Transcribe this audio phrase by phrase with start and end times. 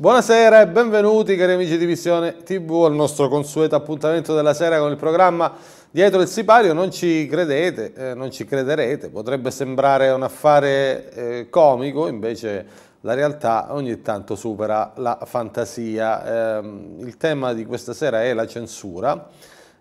[0.00, 4.90] Buonasera e benvenuti cari amici di Visione TV al nostro consueto appuntamento della sera con
[4.90, 5.52] il programma
[5.90, 6.72] Dietro il sipario.
[6.72, 12.66] Non ci credete, eh, non ci crederete, potrebbe sembrare un affare eh, comico, invece
[13.02, 16.60] la realtà ogni tanto supera la fantasia.
[16.60, 19.28] Eh, il tema di questa sera è la censura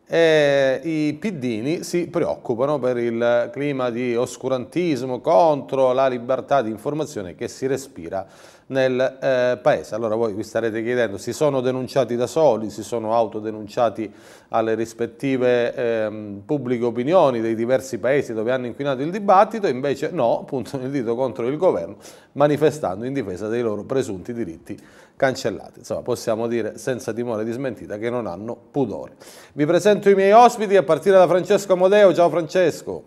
[0.05, 7.35] e i piddini si preoccupano per il clima di oscurantismo contro la libertà di informazione
[7.35, 8.25] che si respira
[8.69, 9.95] nel eh, paese.
[9.95, 14.11] Allora voi vi starete chiedendo, si sono denunciati da soli, si sono autodenunciati
[14.49, 20.43] alle rispettive eh, pubbliche opinioni dei diversi paesi dove hanno inquinato il dibattito, invece no,
[20.45, 21.97] puntano il dito contro il governo,
[22.33, 24.77] manifestando in difesa dei loro presunti diritti
[25.15, 25.79] cancellati.
[25.79, 29.15] Insomma, possiamo dire senza timore di smentita che non hanno pudore.
[29.53, 32.13] Vi presento i miei ospiti a partire da Francesco Amodeo.
[32.13, 33.03] Ciao Francesco.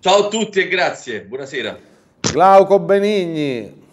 [0.00, 1.78] Ciao a tutti e grazie, buonasera.
[2.20, 3.83] Glauco Benigni.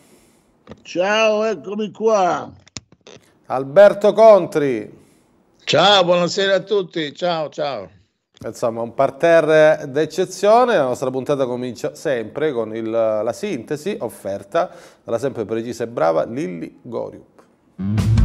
[0.82, 2.52] Ciao, eccomi qua.
[3.48, 5.00] Alberto Contri.
[5.64, 7.14] Ciao, buonasera a tutti.
[7.14, 7.90] Ciao, ciao.
[8.44, 10.76] Insomma, un parterre d'eccezione.
[10.76, 14.72] La nostra puntata comincia sempre con il, la sintesi offerta
[15.04, 18.21] dalla sempre precisa e brava Lilli Goriup.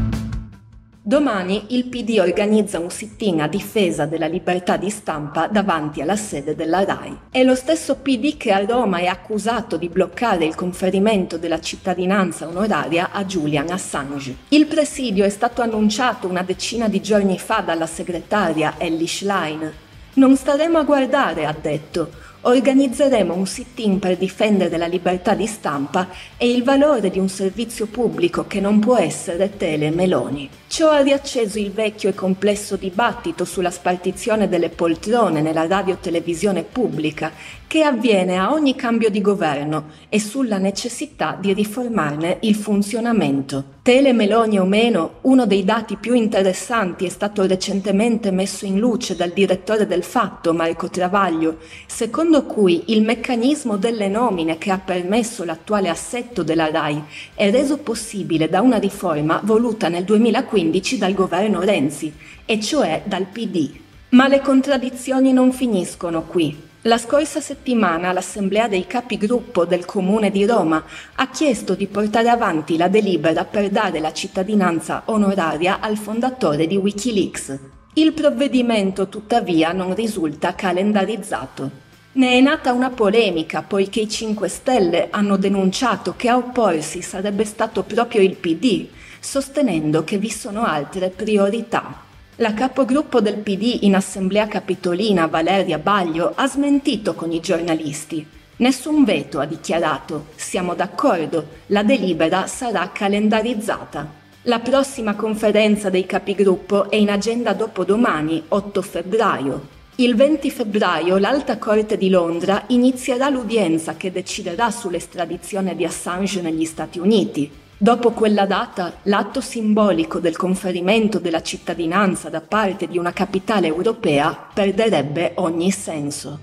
[1.08, 6.56] Domani il PD organizza un sit-in a difesa della libertà di stampa davanti alla sede
[6.56, 7.16] della RAI.
[7.30, 12.48] È lo stesso PD che a Roma è accusato di bloccare il conferimento della cittadinanza
[12.48, 14.34] onoraria a Julian Assange.
[14.48, 19.72] Il presidio è stato annunciato una decina di giorni fa dalla segretaria Ellie Schlein.
[20.14, 22.24] Non staremo a guardare, ha detto.
[22.40, 27.86] Organizzeremo un sit-in per difendere la libertà di stampa e il valore di un servizio
[27.86, 30.48] pubblico che non può essere tele Meloni.
[30.68, 37.32] Ciò ha riacceso il vecchio e complesso dibattito sulla spartizione delle poltrone nella radio-televisione pubblica
[37.68, 43.74] che avviene a ogni cambio di governo e sulla necessità di riformarne il funzionamento.
[43.82, 49.14] Tele Meloni o meno, uno dei dati più interessanti è stato recentemente messo in luce
[49.14, 55.44] dal direttore del Fatto, Marco Travaglio, secondo cui il meccanismo delle nomine che ha permesso
[55.44, 57.02] l'attuale assetto della RAI
[57.34, 60.55] è reso possibile da una riforma voluta nel 2015
[60.98, 62.12] dal governo Renzi,
[62.44, 63.70] e cioè dal PD.
[64.10, 66.64] Ma le contraddizioni non finiscono qui.
[66.82, 70.84] La scorsa settimana l'Assemblea dei capigruppo del Comune di Roma
[71.16, 76.76] ha chiesto di portare avanti la delibera per dare la cittadinanza onoraria al fondatore di
[76.76, 77.58] Wikileaks.
[77.94, 81.70] Il provvedimento tuttavia non risulta calendarizzato.
[82.12, 87.44] Ne è nata una polemica poiché i 5 Stelle hanno denunciato che a opporsi sarebbe
[87.44, 88.86] stato proprio il PD,
[89.26, 92.04] sostenendo che vi sono altre priorità.
[92.36, 98.24] La capogruppo del PD in Assemblea Capitolina, Valeria Baglio, ha smentito con i giornalisti.
[98.58, 100.26] Nessun veto, ha dichiarato.
[100.36, 104.24] Siamo d'accordo, la delibera sarà calendarizzata.
[104.42, 109.74] La prossima conferenza dei capigruppo è in agenda dopodomani, 8 febbraio.
[109.96, 116.64] Il 20 febbraio l'Alta Corte di Londra inizierà l'udienza che deciderà sull'estradizione di Assange negli
[116.64, 117.64] Stati Uniti.
[117.78, 124.48] Dopo quella data, l'atto simbolico del conferimento della cittadinanza da parte di una capitale europea
[124.54, 126.38] perderebbe ogni senso.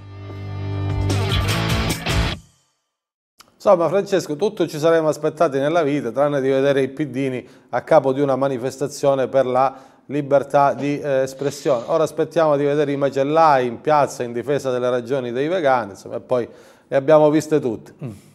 [3.55, 8.13] Insomma, Francesco, tutto ci saremmo aspettati nella vita, tranne di vedere i piddini a capo
[8.13, 9.75] di una manifestazione per la
[10.07, 11.85] libertà di eh, espressione.
[11.87, 16.17] Ora aspettiamo di vedere i macellai in piazza in difesa delle ragioni dei vegani, insomma,
[16.17, 16.47] e poi
[16.87, 18.31] le abbiamo viste tutte.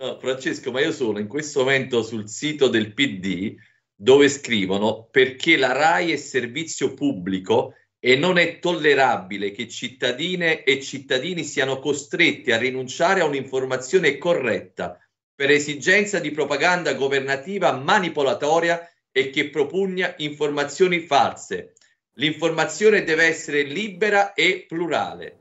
[0.00, 3.54] No, Francesco, ma io sono in questo momento sul sito del PD
[3.94, 10.80] dove scrivono perché la RAI è servizio pubblico e non è tollerabile che cittadine e
[10.80, 14.98] cittadini siano costretti a rinunciare a un'informazione corretta
[15.34, 21.74] per esigenza di propaganda governativa manipolatoria e che propugna informazioni false.
[22.14, 25.39] L'informazione deve essere libera e plurale.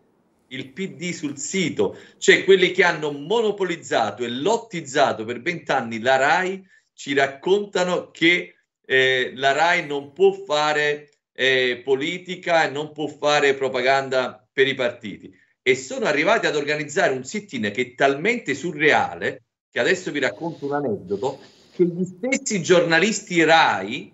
[0.49, 6.65] Il PD sul sito, cioè quelli che hanno monopolizzato e lottizzato per vent'anni la RAI,
[6.93, 8.55] ci raccontano che
[8.85, 14.73] eh, la RAI non può fare eh, politica e non può fare propaganda per i
[14.75, 15.33] partiti.
[15.61, 20.65] E sono arrivati ad organizzare un sit-in che è talmente surreale, che adesso vi racconto
[20.65, 21.39] un aneddoto,
[21.73, 24.11] che gli stessi giornalisti RAI,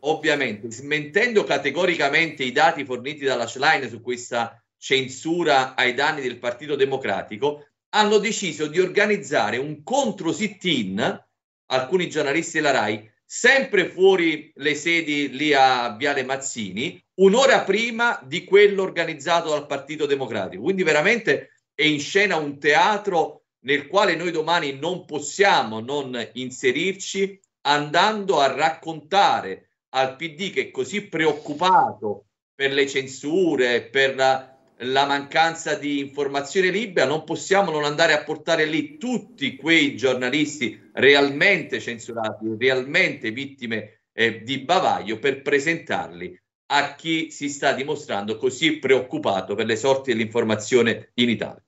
[0.00, 6.74] ovviamente smentendo categoricamente i dati forniti dalla Schlein su questa censura ai danni del Partito
[6.74, 11.24] Democratico, hanno deciso di organizzare un contro sit-in,
[11.66, 18.42] alcuni giornalisti della RAI, sempre fuori le sedi lì a Viale Mazzini, un'ora prima di
[18.42, 20.64] quello organizzato dal Partito Democratico.
[20.64, 27.38] Quindi veramente è in scena un teatro nel quale noi domani non possiamo non inserirci
[27.68, 34.51] andando a raccontare al PD che è così preoccupato per le censure, per la,
[34.82, 40.90] la mancanza di informazione libera, non possiamo non andare a portare lì tutti quei giornalisti
[40.94, 46.40] realmente censurati, realmente vittime eh, di bavaglio per presentarli
[46.72, 51.62] a chi si sta dimostrando così preoccupato per le sorti dell'informazione in Italia.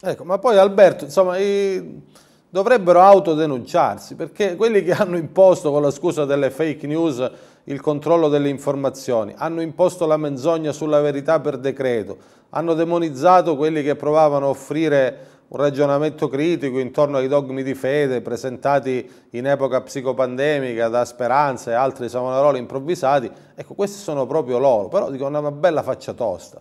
[0.00, 2.00] Ecco, ma poi Alberto, insomma, i...
[2.48, 7.30] dovrebbero autodenunciarsi perché quelli che hanno imposto con la scusa delle fake news
[7.68, 12.16] il controllo delle informazioni, hanno imposto la menzogna sulla verità per decreto,
[12.50, 18.20] hanno demonizzato quelli che provavano a offrire un ragionamento critico intorno ai dogmi di fede
[18.20, 24.88] presentati in epoca psicopandemica da Speranza e altri Samonaroli improvvisati, ecco questi sono proprio loro,
[24.88, 26.60] però dicono una bella faccia tosta.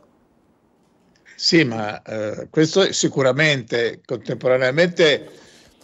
[1.36, 5.30] Sì, ma eh, questo sicuramente, contemporaneamente,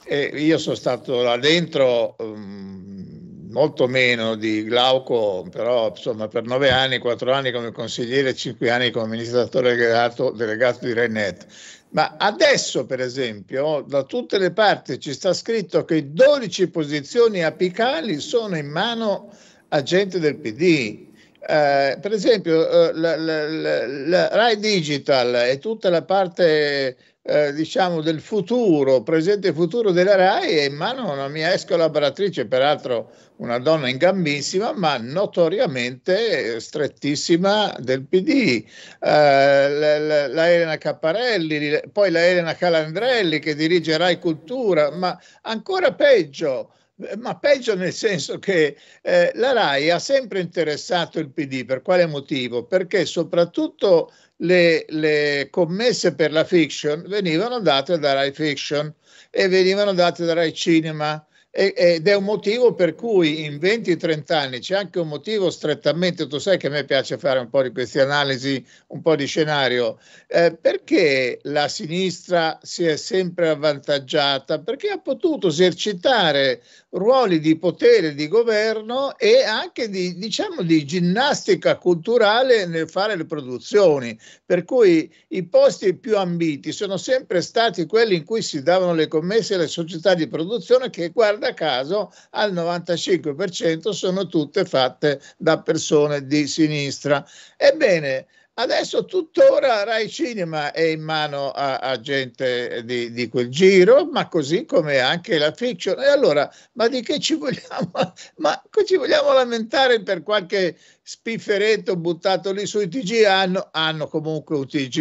[0.05, 3.10] eh, io sono stato là dentro um,
[3.51, 8.91] molto meno di Glauco, però insomma per nove anni, quattro anni come consigliere, cinque anni
[8.91, 11.47] come amministratore delegato, delegato di Renet
[11.91, 18.19] ma adesso, per esempio, da tutte le parti ci sta scritto che 12 posizioni apicali
[18.19, 19.29] sono in mano
[19.69, 21.09] a gente del PD.
[21.45, 27.53] Eh, per esempio, eh, la, la, la, la, Rai Digital e tutta la parte eh,
[27.53, 32.47] diciamo del futuro, presente e futuro della RAI è in mano una mia ex collaboratrice,
[32.47, 38.27] peraltro una donna ingambissima, ma notoriamente strettissima del PD.
[38.27, 38.65] Eh,
[38.99, 45.93] la, la, la, Elena Capparelli, poi la Elena Calandrelli che dirige Rai Cultura, ma ancora
[45.93, 46.73] peggio
[47.17, 52.05] ma peggio nel senso che eh, la RAI ha sempre interessato il PD, per quale
[52.05, 52.65] motivo?
[52.65, 58.93] Perché soprattutto le, le commesse per la fiction venivano date da Rai Fiction
[59.29, 64.59] e venivano date da Rai Cinema ed è un motivo per cui in 20-30 anni
[64.59, 67.73] c'è anche un motivo strettamente, tu sai che a me piace fare un po' di
[67.73, 74.61] queste analisi, un po' di scenario, eh, perché la sinistra si è sempre avvantaggiata?
[74.61, 81.77] Perché ha potuto esercitare ruoli di potere di governo e anche di, diciamo, di ginnastica
[81.77, 88.15] culturale nel fare le produzioni, per cui i posti più ambiti sono sempre stati quelli
[88.15, 93.89] in cui si davano le commesse alle società di produzione che guarda caso al 95%
[93.91, 97.25] sono tutte fatte da persone di sinistra.
[97.55, 104.05] Ebbene, Adesso tuttora Rai Cinema è in mano a, a gente di, di, quel giro,
[104.11, 105.97] ma così come anche la fiction.
[106.01, 107.91] E allora, ma di che ci vogliamo,
[108.37, 113.23] ma ci vogliamo lamentare per qualche spifferetto buttato lì sui TG?
[113.23, 114.97] Hanno, hanno comunque un TG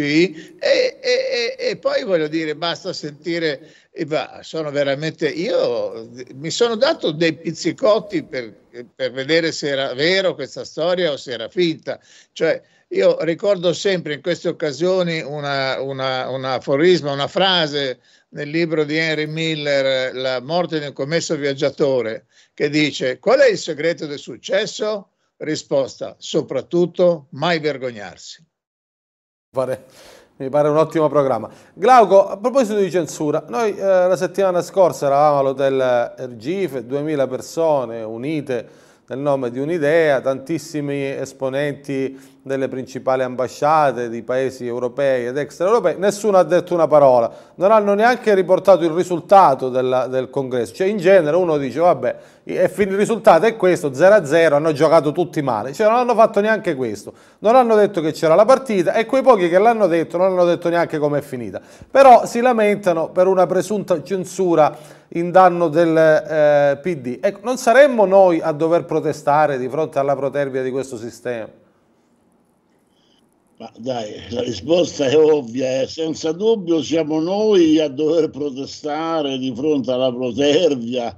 [0.57, 3.69] e, e, e, e, poi voglio dire, basta sentire,
[4.43, 8.55] sono veramente, io mi sono dato dei pizzicotti per,
[8.95, 11.99] per vedere se era vero questa storia o se era finta.
[12.31, 19.27] Cioè, io ricordo sempre in queste occasioni un aforisma, una frase nel libro di Henry
[19.27, 25.09] Miller, La morte di un commesso viaggiatore, che dice qual è il segreto del successo?
[25.37, 28.45] Risposta, soprattutto mai vergognarsi.
[30.37, 31.49] Mi pare un ottimo programma.
[31.73, 38.01] Glauco, a proposito di censura, noi eh, la settimana scorsa eravamo all'hotel Ergife, 2000 persone
[38.01, 45.97] unite nel nome di un'idea, tantissimi esponenti delle principali ambasciate di paesi europei ed extraeuropei,
[45.97, 50.87] nessuno ha detto una parola, non hanno neanche riportato il risultato della, del congresso, cioè
[50.87, 55.87] in genere uno dice vabbè il risultato è questo, 0-0, hanno giocato tutti male, cioè
[55.87, 59.47] non hanno fatto neanche questo, non hanno detto che c'era la partita e quei pochi
[59.47, 64.01] che l'hanno detto non hanno detto neanche com'è finita, però si lamentano per una presunta
[64.01, 64.75] censura
[65.09, 67.19] in danno del eh, PD.
[67.21, 71.60] Ecco, non saremmo noi a dover protestare di fronte alla protervia di questo sistema?
[73.61, 75.87] Ma dai, la risposta è ovvia, eh.
[75.87, 81.15] senza dubbio siamo noi a dover protestare di fronte alla protervia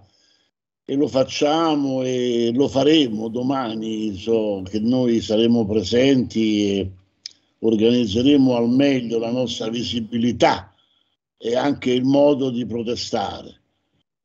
[0.83, 6.91] e lo facciamo e lo faremo domani, so che noi saremo presenti e
[7.59, 10.73] organizzeremo al meglio la nostra visibilità
[11.37, 13.61] e anche il modo di protestare.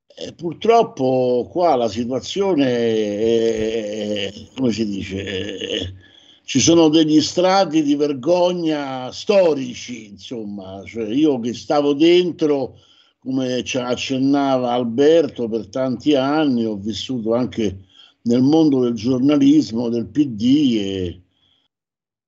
[0.08, 5.24] E purtroppo qua la situazione è, come si dice,
[5.56, 5.92] è,
[6.48, 12.78] ci sono degli strati di vergogna storici, insomma, cioè io che stavo dentro
[13.18, 17.84] come ci accennava Alberto, per tanti anni ho vissuto anche
[18.22, 21.22] nel mondo del giornalismo, del PD e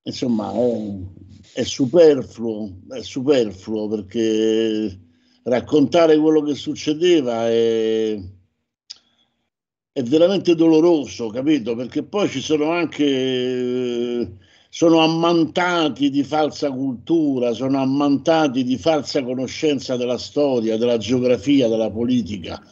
[0.02, 5.00] insomma è, è superfluo, è superfluo perché
[5.44, 8.20] raccontare quello che succedeva è,
[9.92, 11.74] è veramente doloroso, capito?
[11.74, 14.38] Perché poi ci sono anche
[14.72, 21.90] sono ammantati di falsa cultura, sono ammantati di falsa conoscenza della storia, della geografia, della
[21.90, 22.62] politica.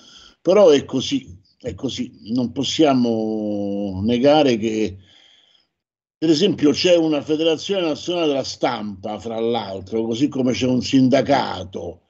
[0.41, 2.13] Però è così, è così.
[2.33, 4.97] Non possiamo negare che,
[6.17, 12.08] per esempio, c'è una federazione nazionale della stampa, fra l'altro, così come c'è un sindacato,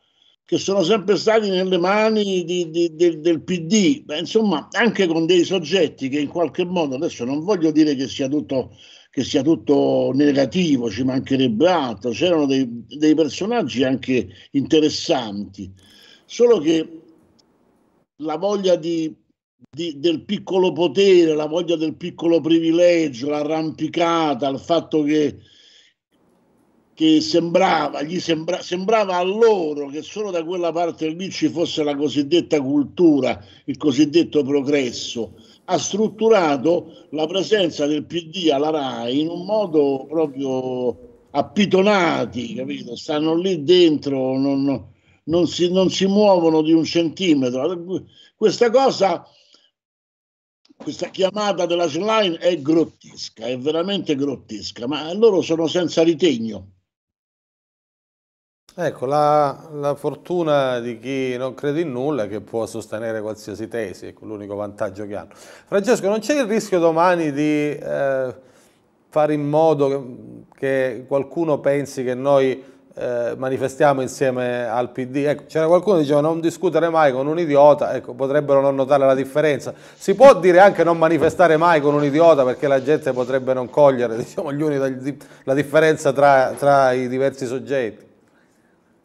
[0.48, 5.26] che sono sempre stati nelle mani di, di, di, del PD, Beh, insomma, anche con
[5.26, 8.74] dei soggetti che in qualche modo, adesso non voglio dire che sia tutto
[9.10, 15.70] che sia tutto negativo, ci mancherebbe altro, c'erano dei, dei personaggi anche interessanti,
[16.24, 17.02] solo che
[18.22, 19.14] la voglia di,
[19.70, 25.36] di, del piccolo potere, la voglia del piccolo privilegio, l'arrampicata, il fatto che,
[26.98, 31.94] che sembrava, sembra, sembrava a loro che solo da quella parte lì ci fosse la
[31.94, 35.34] cosiddetta cultura, il cosiddetto progresso
[35.66, 42.96] ha strutturato la presenza del PD alla RAI in un modo proprio appitonati, capito?
[42.96, 44.88] Stanno lì dentro, non,
[45.22, 48.04] non, si, non si muovono di un centimetro.
[48.34, 49.24] Questa cosa,
[50.76, 56.72] questa chiamata della line è grottesca, è veramente grottesca, ma loro sono senza ritegno.
[58.80, 63.66] Ecco, la, la, fortuna di chi non crede in nulla è che può sostenere qualsiasi
[63.66, 65.30] tesi, ecco l'unico vantaggio che hanno.
[65.66, 68.34] Francesco, non c'è il rischio domani di eh,
[69.08, 70.00] fare in modo che,
[70.56, 72.62] che, qualcuno pensi che noi
[72.94, 75.24] eh, manifestiamo insieme al PD?
[75.26, 79.04] Ecco, c'era qualcuno che diceva non discutere mai con un idiota, ecco, potrebbero non notare
[79.04, 79.74] la differenza.
[79.96, 83.70] Si può dire anche non manifestare mai con un idiota perché la gente potrebbe non
[83.70, 88.06] cogliere diciamo, la differenza tra, tra i diversi soggetti?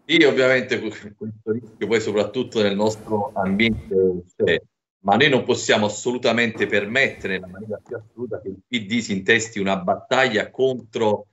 [0.06, 4.62] Sì, ovviamente questo rischio poi soprattutto nel nostro ambiente c'è,
[5.04, 9.60] ma noi non possiamo assolutamente permettere nella maniera più assoluta che il PD si intesti
[9.60, 11.28] una battaglia contro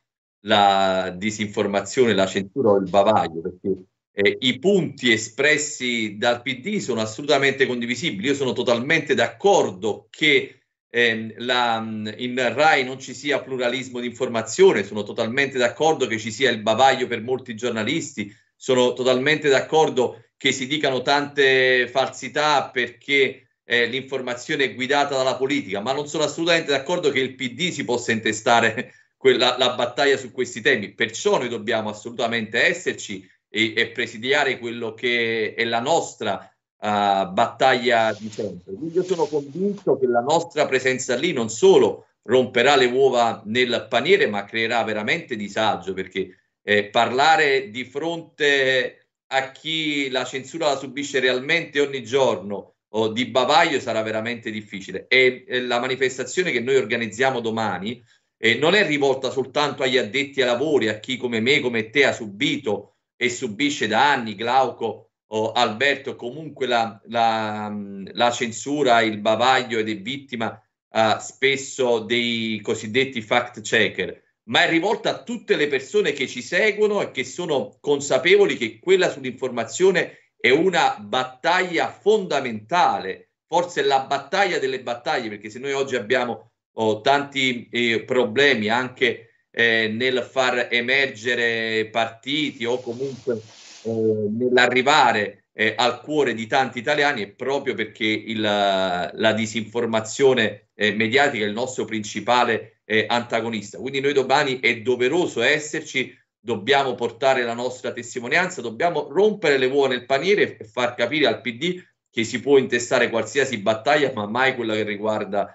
[0.44, 7.00] la disinformazione, la censura o il bavaglio, perché eh, i punti espressi dal PD sono
[7.00, 8.28] assolutamente condivisibili.
[8.28, 11.78] Io sono totalmente d'accordo che eh, la,
[12.16, 16.62] in RAI non ci sia pluralismo di informazione, sono totalmente d'accordo che ci sia il
[16.62, 24.64] bavaglio per molti giornalisti, sono totalmente d'accordo che si dicano tante falsità perché eh, l'informazione
[24.64, 28.92] è guidata dalla politica, ma non sono assolutamente d'accordo che il PD si possa intestare
[29.16, 30.92] quella, la battaglia su questi temi.
[30.92, 36.34] Perciò noi dobbiamo assolutamente esserci e, e presidiare quello che è la nostra
[36.76, 38.74] uh, battaglia di sempre.
[38.74, 43.86] Quindi io sono convinto che la nostra presenza lì non solo romperà le uova nel
[43.88, 50.76] paniere, ma creerà veramente disagio perché eh, parlare di fronte a chi la censura la
[50.76, 55.06] subisce realmente ogni giorno o di bavaglio sarà veramente difficile.
[55.08, 58.02] E eh, la manifestazione che noi organizziamo domani
[58.36, 62.04] eh, non è rivolta soltanto agli addetti ai lavori, a chi come me, come te
[62.06, 67.72] ha subito e subisce da anni, Glauco o Alberto, comunque la, la,
[68.12, 74.68] la censura, il bavaglio ed è vittima eh, spesso dei cosiddetti fact checker ma è
[74.68, 80.32] rivolta a tutte le persone che ci seguono e che sono consapevoli che quella sull'informazione
[80.36, 87.00] è una battaglia fondamentale, forse la battaglia delle battaglie, perché se noi oggi abbiamo oh,
[87.02, 93.40] tanti eh, problemi anche eh, nel far emergere partiti o comunque
[93.82, 100.92] eh, nell'arrivare eh, al cuore di tanti italiani è proprio perché il, la disinformazione eh,
[100.94, 103.78] mediatica è il nostro principale eh, antagonista.
[103.78, 109.86] Quindi noi domani è doveroso esserci, dobbiamo portare la nostra testimonianza, dobbiamo rompere le uova
[109.86, 111.80] nel paniere e far capire al PD
[112.10, 115.52] che si può intestare qualsiasi battaglia, ma mai quella che riguarda uh,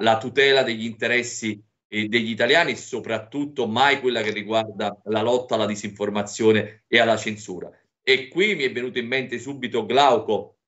[0.00, 5.56] la tutela degli interessi eh, degli italiani e soprattutto mai quella che riguarda la lotta
[5.56, 7.68] alla disinformazione e alla censura.
[8.00, 10.58] E qui mi è venuto in mente subito Glauco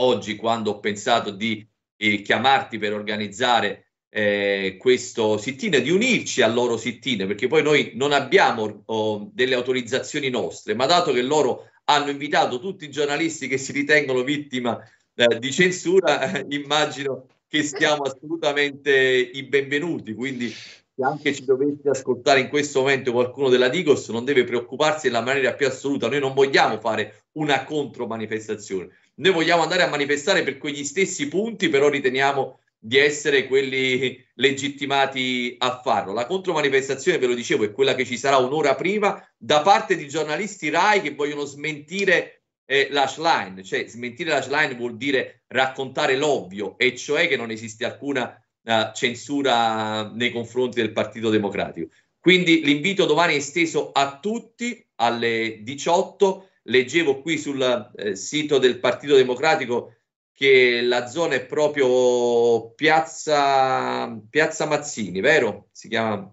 [0.00, 1.64] oggi quando ho pensato di
[1.96, 7.92] eh, chiamarti per organizzare eh, questo sit-in, di unirci al loro sit-in, perché poi noi
[7.94, 13.48] non abbiamo oh, delle autorizzazioni nostre, ma dato che loro hanno invitato tutti i giornalisti
[13.48, 14.78] che si ritengono vittima
[15.14, 21.88] eh, di censura, eh, immagino che siamo assolutamente i benvenuti, quindi se anche ci dovesse
[21.88, 26.08] ascoltare in questo momento qualcuno della Digos non deve preoccuparsi nella maniera più assoluta.
[26.08, 31.70] Noi non vogliamo fare una contromanifestazione, noi vogliamo andare a manifestare per quegli stessi punti,
[31.70, 36.12] però riteniamo di essere quelli legittimati a farlo.
[36.12, 40.08] La contromanifestazione, ve lo dicevo, è quella che ci sarà un'ora prima da parte di
[40.08, 46.96] giornalisti RAI che vogliono smentire eh, l'ashline, cioè smentire l'ashline vuol dire raccontare l'ovvio, e
[46.96, 51.88] cioè che non esiste alcuna uh, censura nei confronti del Partito Democratico.
[52.18, 56.48] Quindi l'invito domani è esteso a tutti alle 18.
[56.64, 59.98] Leggevo qui sul eh, sito del Partito Democratico
[60.34, 65.68] che la zona è proprio piazza, piazza Mazzini, vero?
[65.72, 66.30] Si chiama,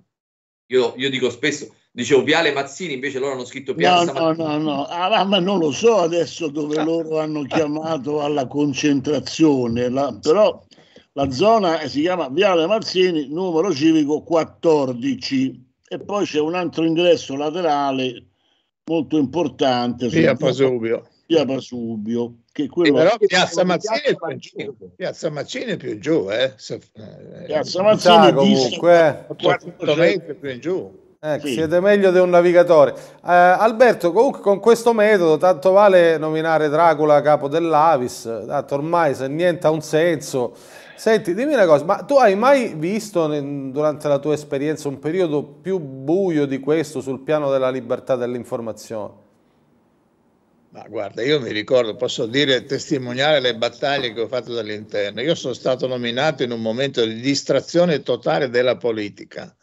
[0.68, 4.48] io, io dico spesso, dicevo Viale Mazzini, invece loro hanno scritto Piazza no, Mazzini.
[4.48, 6.84] No, no, no, ah, ma non lo so adesso dove ah.
[6.84, 10.64] loro hanno chiamato alla concentrazione, la, però
[11.14, 17.36] la zona si chiama Viale Marzini, numero civico 14 e poi c'è un altro ingresso
[17.36, 18.28] laterale
[18.86, 20.08] molto importante.
[20.08, 21.08] Via Pasubio.
[21.26, 22.44] Via Pasubio.
[22.60, 24.76] Che quello però Piazza Mazzini, è più giù.
[24.96, 26.54] Piazza Mazzini è più giù, eh?
[26.68, 31.08] Eh Piazza Mazzini comunque 400 metri più in giù.
[31.22, 31.54] Ecco, sì.
[31.54, 32.92] siete meglio di un navigatore.
[32.92, 39.28] Eh, Alberto, comunque con questo metodo tanto vale nominare Dracula capo dell'Avis, tanto ormai se
[39.30, 40.56] niente ha un senso,
[41.00, 43.26] Senti, dimmi una cosa, ma tu hai mai visto
[43.72, 49.28] durante la tua esperienza un periodo più buio di questo sul piano della libertà dell'informazione?
[50.72, 55.22] Ma guarda, io mi ricordo, posso dire, testimoniare le battaglie che ho fatto dall'interno.
[55.22, 59.56] Io sono stato nominato in un momento di distrazione totale della politica.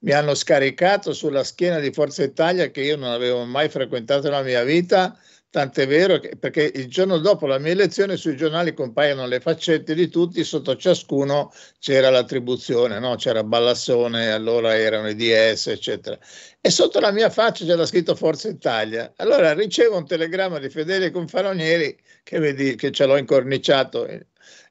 [0.00, 4.42] Mi hanno scaricato sulla schiena di Forza Italia che io non avevo mai frequentato nella
[4.42, 5.18] mia vita
[5.50, 9.96] Tant'è vero che perché il giorno dopo la mia elezione sui giornali compaiono le faccette
[9.96, 13.16] di tutti, sotto ciascuno c'era l'attribuzione, no?
[13.16, 16.16] c'era Ballassone, allora erano i DS, eccetera.
[16.60, 19.12] E sotto la mia faccia c'era scritto Forza Italia.
[19.16, 24.06] Allora ricevo un telegramma di Fedele Confaronieri che, vedi, che ce l'ho incorniciato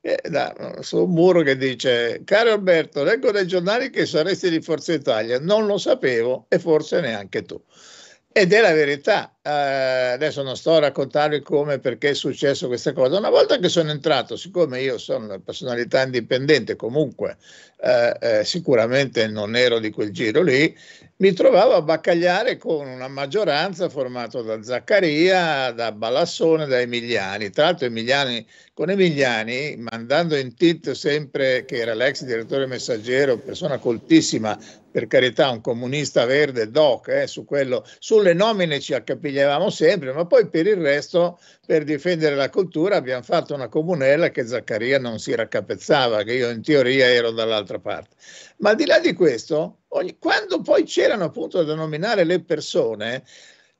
[0.01, 4.61] eh, da, su un muro che dice caro Alberto leggo nei giornali che saresti di
[4.61, 5.39] Forza Italia.
[5.39, 7.61] Non lo sapevo e forse neanche tu
[8.31, 9.35] ed è la verità.
[9.41, 13.17] Eh, adesso non sto a raccontarvi come e perché è successo questa cosa.
[13.17, 17.37] Una volta che sono entrato, siccome io sono una personalità indipendente, comunque
[17.81, 20.75] eh, eh, sicuramente non ero di quel giro lì,
[21.17, 27.49] mi trovavo a baccagliare con una maggioranza formata da Zaccaria, da Balassone, da Emiliani.
[27.49, 33.79] Tra l'altro Emiliani, con Emiliani, mandando in tilt sempre, che era l'ex direttore messaggero, persona
[33.79, 34.57] coltissima,
[34.91, 40.25] per carità un comunista verde doc, eh, su quello, sulle nomine ci accapigliavamo sempre, ma
[40.25, 45.19] poi per il resto, per difendere la cultura, abbiamo fatto una comunella che Zaccaria non
[45.19, 48.15] si raccapezzava, che io in teoria ero dall'altra parte.
[48.57, 53.23] Ma al di là di questo, ogni, quando poi c'erano appunto da nominare le persone,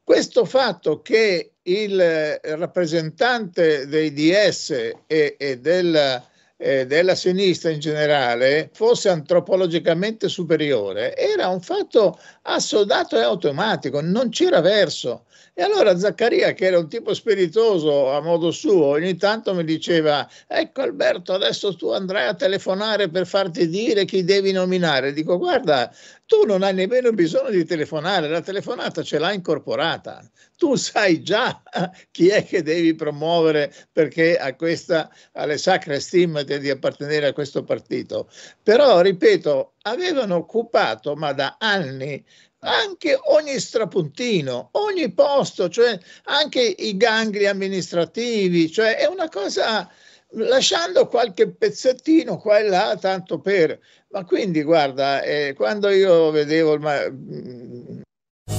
[0.03, 6.23] questo fatto che il rappresentante dei DS e, e del
[6.61, 14.29] eh, della sinistra in generale fosse antropologicamente superiore era un fatto assodato e automatico, non
[14.29, 15.23] c'era verso.
[15.59, 20.25] E allora Zaccaria, che era un tipo spiritoso a modo suo, ogni tanto mi diceva:
[20.47, 25.11] Ecco Alberto, adesso tu andrai a telefonare per farti dire chi devi nominare.
[25.11, 25.93] Dico: Guarda,
[26.25, 30.23] tu non hai nemmeno bisogno di telefonare, la telefonata ce l'hai incorporata.
[30.55, 31.61] Tu sai già
[32.09, 37.63] chi è che devi promuovere perché ha questa, alle sacre stimmate di appartenere a questo
[37.63, 38.29] partito.
[38.63, 42.23] Però, ripeto, avevano occupato, ma da anni,
[42.61, 49.89] anche ogni strapuntino, ogni posto, cioè anche i gangli amministrativi, cioè è una cosa
[50.33, 53.79] lasciando qualche pezzettino qua e là, tanto per...
[54.11, 56.79] Ma quindi guarda, eh, quando io vedevo il...
[56.79, 57.07] Ma...
[57.07, 58.01] Mm,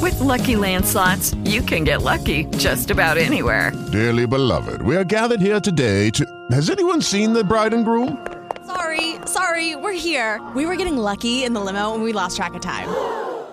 [0.00, 3.72] With lucky landslots, you can get lucky just about anywhere.
[3.90, 6.24] Dearly beloved, we are gathered here today to...
[6.52, 8.24] Has anyone seen the bride and groom?
[8.66, 10.40] Sorry, sorry, we're here.
[10.54, 12.88] We were getting lucky in the limo and we lost track of time.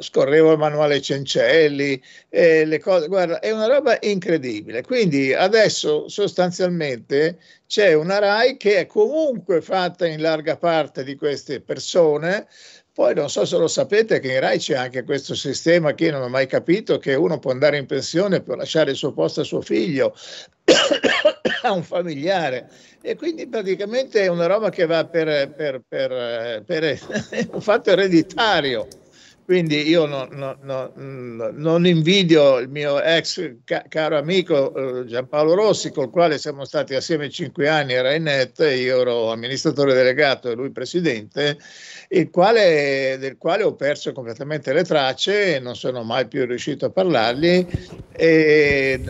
[0.00, 4.82] Scorrevo il manuale Cencelli, e le cose, guarda, è una roba incredibile.
[4.82, 11.60] Quindi adesso sostanzialmente c'è una RAI che è comunque fatta in larga parte di queste
[11.60, 12.46] persone
[12.98, 16.10] poi non so se lo sapete che in Rai c'è anche questo sistema che io
[16.10, 19.42] non ho mai capito, che uno può andare in pensione per lasciare il suo posto
[19.42, 20.16] a suo figlio,
[21.62, 22.68] a un familiare.
[23.00, 26.98] E quindi praticamente è una roba che va per, per, per, per
[27.52, 28.88] un fatto ereditario.
[29.48, 35.54] Quindi io non, non, non, non, invidio il mio ex ca- caro amico eh, Giampaolo
[35.54, 40.54] Rossi, col quale siamo stati assieme cinque anni a Rainet, io ero amministratore delegato e
[40.54, 41.56] lui presidente,
[42.30, 46.90] quale, del quale ho perso completamente le tracce e non sono mai più riuscito a
[46.90, 47.66] parlargli
[48.12, 49.00] e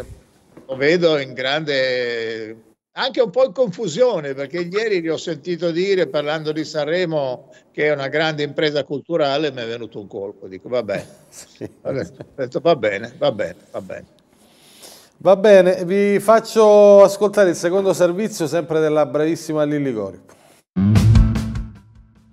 [0.66, 2.67] lo vedo in grande
[2.98, 7.86] anche un po' in confusione perché ieri gli ho sentito dire parlando di Sanremo che
[7.86, 11.68] è una grande impresa culturale mi è venuto un colpo dico vabbè, sì.
[11.82, 11.92] ho
[12.34, 14.06] detto va bene va bene va bene
[15.18, 20.20] va bene vi faccio ascoltare il secondo servizio sempre della bravissima Lilli Gori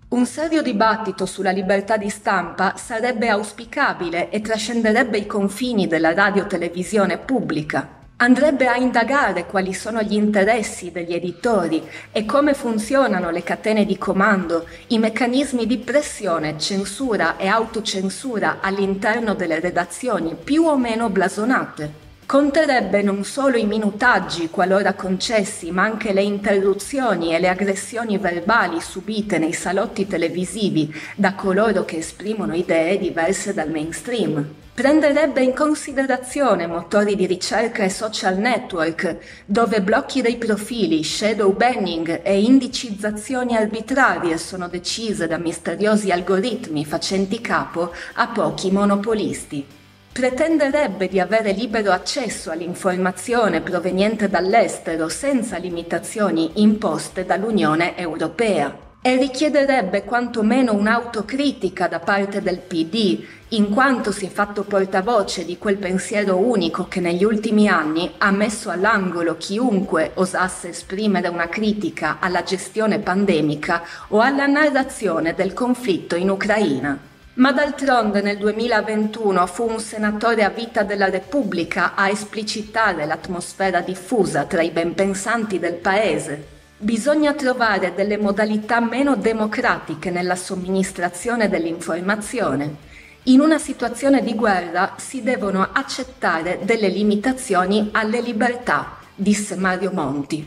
[0.08, 7.18] un serio dibattito sulla libertà di stampa sarebbe auspicabile e trascenderebbe i confini della radio-televisione
[7.18, 8.05] pubblica.
[8.18, 13.98] Andrebbe a indagare quali sono gli interessi degli editori e come funzionano le catene di
[13.98, 22.04] comando, i meccanismi di pressione, censura e autocensura all'interno delle redazioni più o meno blasonate.
[22.26, 28.80] Conterebbe non solo i minutaggi qualora concessi, ma anche le interruzioni e le aggressioni verbali
[28.80, 36.68] subite nei salotti televisivi da coloro che esprimono idee diverse dal mainstream prenderebbe in considerazione
[36.68, 44.38] motori di ricerca e social network, dove blocchi dei profili, shadow banning e indicizzazioni arbitrarie
[44.38, 49.66] sono decise da misteriosi algoritmi facenti capo a pochi monopolisti.
[50.12, 60.04] Pretenderebbe di avere libero accesso all'informazione proveniente dall'estero senza limitazioni imposte dall'Unione Europea e richiederebbe
[60.04, 66.38] quantomeno un'autocritica da parte del PD, in quanto si è fatto portavoce di quel pensiero
[66.38, 72.98] unico che negli ultimi anni ha messo all'angolo chiunque osasse esprimere una critica alla gestione
[72.98, 76.98] pandemica o alla narrazione del conflitto in Ucraina.
[77.36, 84.46] Ma d'altronde nel 2021 fu un senatore a vita della Repubblica a esplicitare l'atmosfera diffusa
[84.46, 92.76] tra i benpensanti del paese Bisogna trovare delle modalità meno democratiche nella somministrazione dell'informazione.
[93.24, 100.46] In una situazione di guerra si devono accettare delle limitazioni alle libertà, disse Mario Monti.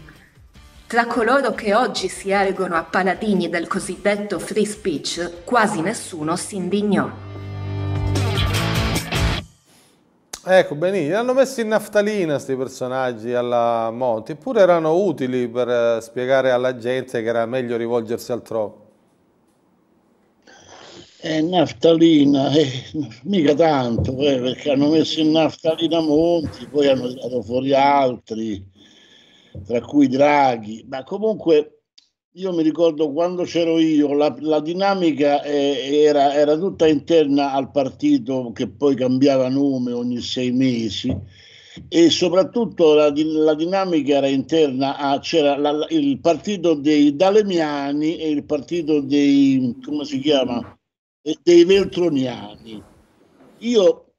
[0.86, 6.56] Tra coloro che oggi si ergono a paladini del cosiddetto free speech, quasi nessuno si
[6.56, 7.27] indignò.
[10.50, 16.00] Ecco, benissimo, hanno messo in naftalina questi personaggi alla Monti, eppure erano utili per eh,
[16.00, 18.87] spiegare alla gente che era meglio rivolgersi altrove.
[21.20, 22.66] Eh, naftalina, eh,
[23.24, 28.64] mica tanto, eh, perché hanno messo in naftalina Monti, poi hanno dato fuori altri,
[29.66, 31.77] tra cui Draghi, ma comunque
[32.38, 37.72] io mi ricordo quando c'ero io, la, la dinamica eh, era, era, tutta interna al
[37.72, 41.12] partito che poi cambiava nome ogni sei mesi
[41.88, 48.31] e soprattutto la, la dinamica era interna a, c'era la, il partito dei Dalemiani e
[48.31, 50.79] il partito dei, come si chiama,
[51.42, 52.83] dei Veltroniani.
[53.59, 54.12] Io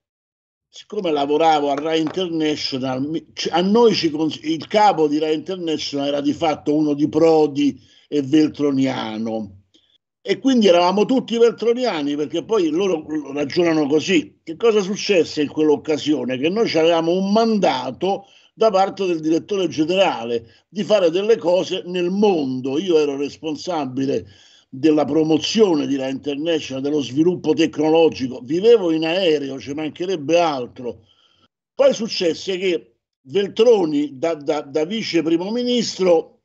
[0.67, 4.11] siccome lavoravo a Rai International, a noi ci,
[4.43, 9.59] il capo di Rai International era di fatto uno di Prodi e Veltroniano.
[10.21, 14.41] E quindi eravamo tutti veltroniani perché poi loro ragionano così.
[14.43, 16.37] Che cosa successe in quell'occasione?
[16.37, 22.09] Che noi avevamo un mandato da parte del direttore generale di fare delle cose nel
[22.09, 22.77] mondo.
[22.77, 24.27] Io ero responsabile
[24.67, 31.05] della promozione di La International, dello sviluppo tecnologico, vivevo in aereo, ci mancherebbe altro.
[31.73, 36.38] Poi successe che Veltroni da, da, da vice primo ministro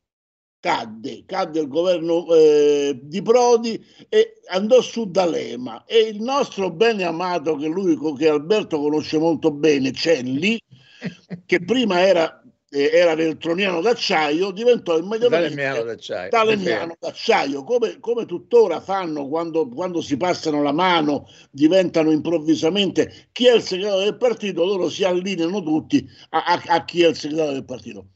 [0.64, 5.84] cadde, cadde il governo eh, di Prodi e andò su D'Alema.
[5.84, 10.58] E il nostro bene amato che lui che Alberto conosce molto bene, Celli,
[11.44, 12.38] che prima era
[12.76, 17.62] era veltroniano d'acciaio, diventò immediatamente Dalemiano d'acciaio, Dalemiano d'acciaio.
[17.62, 23.62] Come, come, tuttora fanno quando, quando, si passano la mano, diventano improvvisamente chi è il
[23.62, 27.64] segretario del partito, loro si allineano tutti a, a, a chi è il segretario del
[27.64, 28.06] partito.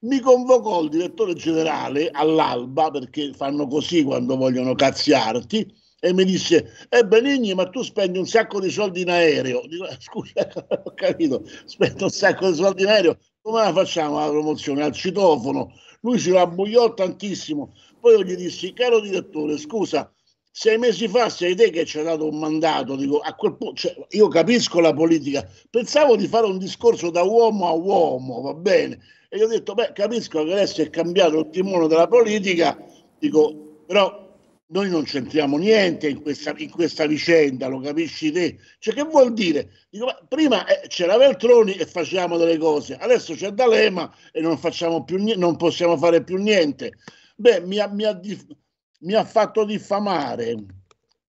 [0.00, 6.86] Mi convocò il direttore generale all'alba, perché fanno così quando vogliono cazziarti, e mi disse,
[6.90, 9.66] eh Benigni, ma tu spendi un sacco di soldi in aereo.
[9.66, 10.32] Dico, eh, scusa,
[10.84, 14.84] ho capito, spendo un sacco di soldi in aereo, come la facciamo la promozione?
[14.84, 15.72] Al citofono.
[16.02, 17.72] Lui si rabbuiò tantissimo.
[17.98, 20.12] Poi io gli dissi, caro direttore, scusa,
[20.50, 23.74] sei mesi fa sei te che ci hai dato un mandato, dico, a quel punto,
[23.74, 28.54] cioè, io capisco la politica, pensavo di fare un discorso da uomo a uomo, va
[28.54, 32.76] bene, e gli ho detto, beh, capisco che adesso è cambiato il timone della politica,
[33.18, 34.24] dico, però
[34.68, 38.58] noi non c'entriamo niente in questa, in questa, vicenda, lo capisci te?
[38.78, 39.70] Cioè, che vuol dire?
[39.90, 45.04] Dico, prima eh, c'era Veltroni e facevamo delle cose, adesso c'è D'Alema e non, facciamo
[45.04, 46.92] più, non possiamo fare più niente.
[47.36, 48.18] Beh, mi ha, mi ha,
[49.00, 50.56] mi ha fatto diffamare,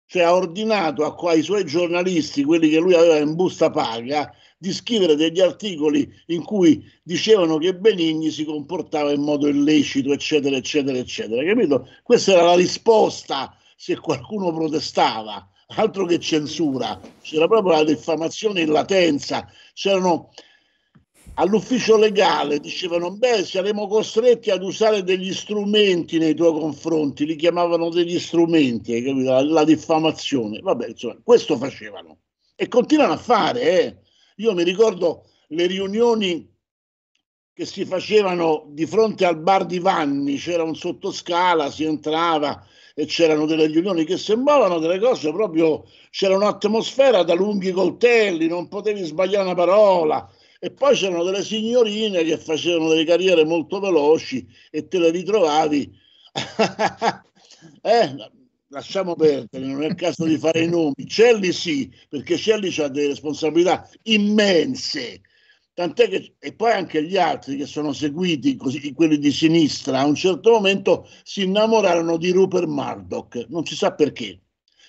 [0.06, 4.74] cioè ha ordinato a, ai suoi giornalisti, quelli che lui aveva in busta paga, di
[4.74, 10.98] scrivere degli articoli in cui dicevano che Benigni si comportava in modo illecito, eccetera, eccetera,
[10.98, 11.44] eccetera.
[11.44, 11.88] Capito?
[12.04, 18.72] Questa era la risposta se qualcuno protestava, altro che censura, c'era proprio la diffamazione in
[18.72, 20.32] latenza, c'erano
[21.40, 27.90] all'ufficio legale dicevano beh saremo costretti ad usare degli strumenti nei tuoi confronti li chiamavano
[27.90, 32.22] degli strumenti la, la diffamazione vabbè insomma questo facevano
[32.56, 33.98] e continuano a fare eh.
[34.40, 36.56] Io mi ricordo le riunioni
[37.54, 43.06] che si facevano di fronte al bar di Vanni, c'era un sottoscala, si entrava e
[43.06, 49.04] c'erano delle riunioni che sembravano delle cose proprio, c'era un'atmosfera da lunghi coltelli, non potevi
[49.04, 50.32] sbagliare una parola.
[50.60, 55.92] E poi c'erano delle signorine che facevano delle carriere molto veloci e te le ritrovavi.
[57.82, 58.32] eh,
[58.70, 61.06] lasciamo perdere, non è il caso di fare i nomi.
[61.08, 65.22] Celli sì, perché Celli ha delle responsabilità immense.
[65.74, 70.06] Tant'è che, e poi anche gli altri che sono seguiti, così, quelli di sinistra, a
[70.06, 74.40] un certo momento si innamorarono di Rupert Murdoch, non si sa perché.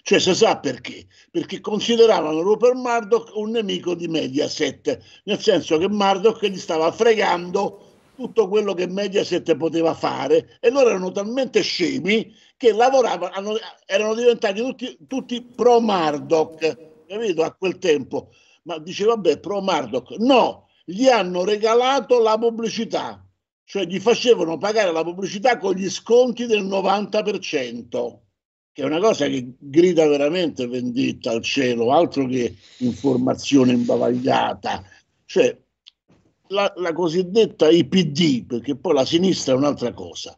[0.03, 5.89] Cioè si sa perché, perché consideravano Rupert Murdoch un nemico di Mediaset, nel senso che
[5.91, 7.88] Murdoch gli stava fregando
[8.19, 13.55] tutto quello che Mediaset poteva fare e loro erano talmente scemi che lavoravano,
[13.87, 18.31] erano diventati tutti, tutti pro Murdoch, capito, a quel tempo.
[18.65, 20.17] Ma dice, vabbè, pro Murdoch.
[20.19, 23.25] No, gli hanno regalato la pubblicità,
[23.63, 28.19] cioè gli facevano pagare la pubblicità con gli sconti del 90%,
[28.73, 34.83] che è una cosa che grida veramente vendetta al cielo, altro che informazione imbavagliata.
[35.25, 35.57] Cioè,
[36.49, 40.37] la, la cosiddetta IPD, perché poi la sinistra è un'altra cosa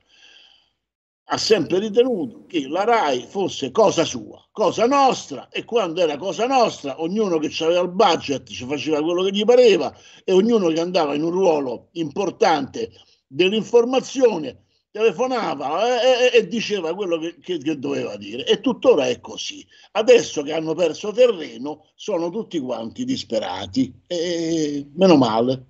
[1.32, 6.46] ha sempre ritenuto che la RAI fosse cosa sua, cosa nostra e quando era cosa
[6.46, 9.94] nostra ognuno che aveva il budget ci faceva quello che gli pareva
[10.24, 12.90] e ognuno che andava in un ruolo importante
[13.28, 19.20] dell'informazione telefonava e, e, e diceva quello che, che, che, doveva dire e tuttora è
[19.20, 19.64] così.
[19.92, 25.66] Adesso che hanno perso terreno sono tutti quanti disperati e meno male.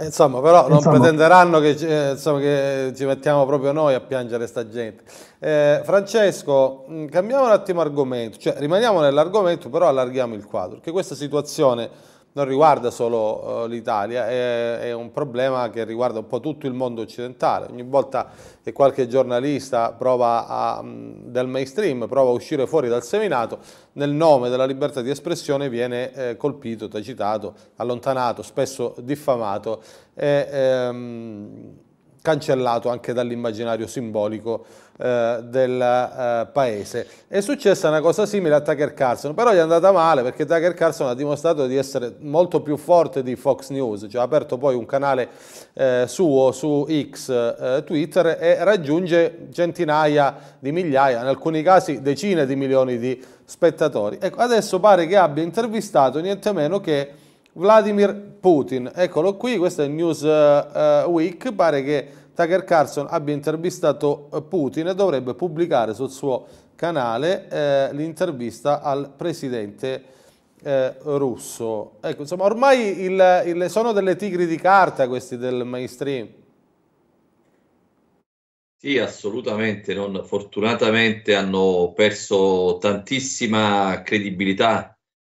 [0.00, 4.46] Eh, insomma, però non pretenderanno che, eh, insomma, che, ci mettiamo proprio noi a piangere
[4.46, 5.02] sta gente.
[5.40, 10.92] Eh, Francesco, mm, cambiamo un attimo argomento, cioè rimaniamo nell'argomento, però allarghiamo il quadro, perché
[10.92, 11.90] questa situazione
[12.32, 16.72] non riguarda solo uh, l'Italia, è, è, un problema che riguarda un po' tutto il
[16.72, 17.66] mondo occidentale.
[17.70, 18.30] Ogni volta
[18.62, 23.58] che qualche giornalista prova a, um, del mainstream prova a uscire fuori dal seminato,
[23.94, 29.82] nel nome della libertà di espressione viene eh, colpito, tacitato, allontanato, spesso diffamato.
[30.14, 31.86] E, ehm,
[32.20, 34.64] cancellato anche dall'immaginario simbolico
[34.98, 37.06] eh, del eh, paese.
[37.28, 40.74] È successa una cosa simile a Tucker Carlson, però gli è andata male perché Tucker
[40.74, 44.74] Carlson ha dimostrato di essere molto più forte di Fox News, cioè ha aperto poi
[44.74, 45.28] un canale
[45.74, 52.46] eh, suo su X, eh, Twitter e raggiunge centinaia di migliaia, in alcuni casi decine
[52.46, 54.18] di milioni di spettatori.
[54.20, 57.12] Ecco, adesso pare che abbia intervistato niente meno che
[57.58, 58.90] Vladimir Putin.
[58.94, 64.94] Eccolo qui, questo è News uh, Week, pare che Tucker Carlson abbia intervistato Putin e
[64.94, 70.04] dovrebbe pubblicare sul suo canale eh, l'intervista al presidente
[70.62, 71.96] eh, russo.
[72.00, 76.28] Ecco, insomma, ormai il, il, sono delle tigri di carta questi del mainstream.
[78.76, 79.92] Sì, assolutamente.
[79.92, 84.97] Non, fortunatamente hanno perso tantissima credibilità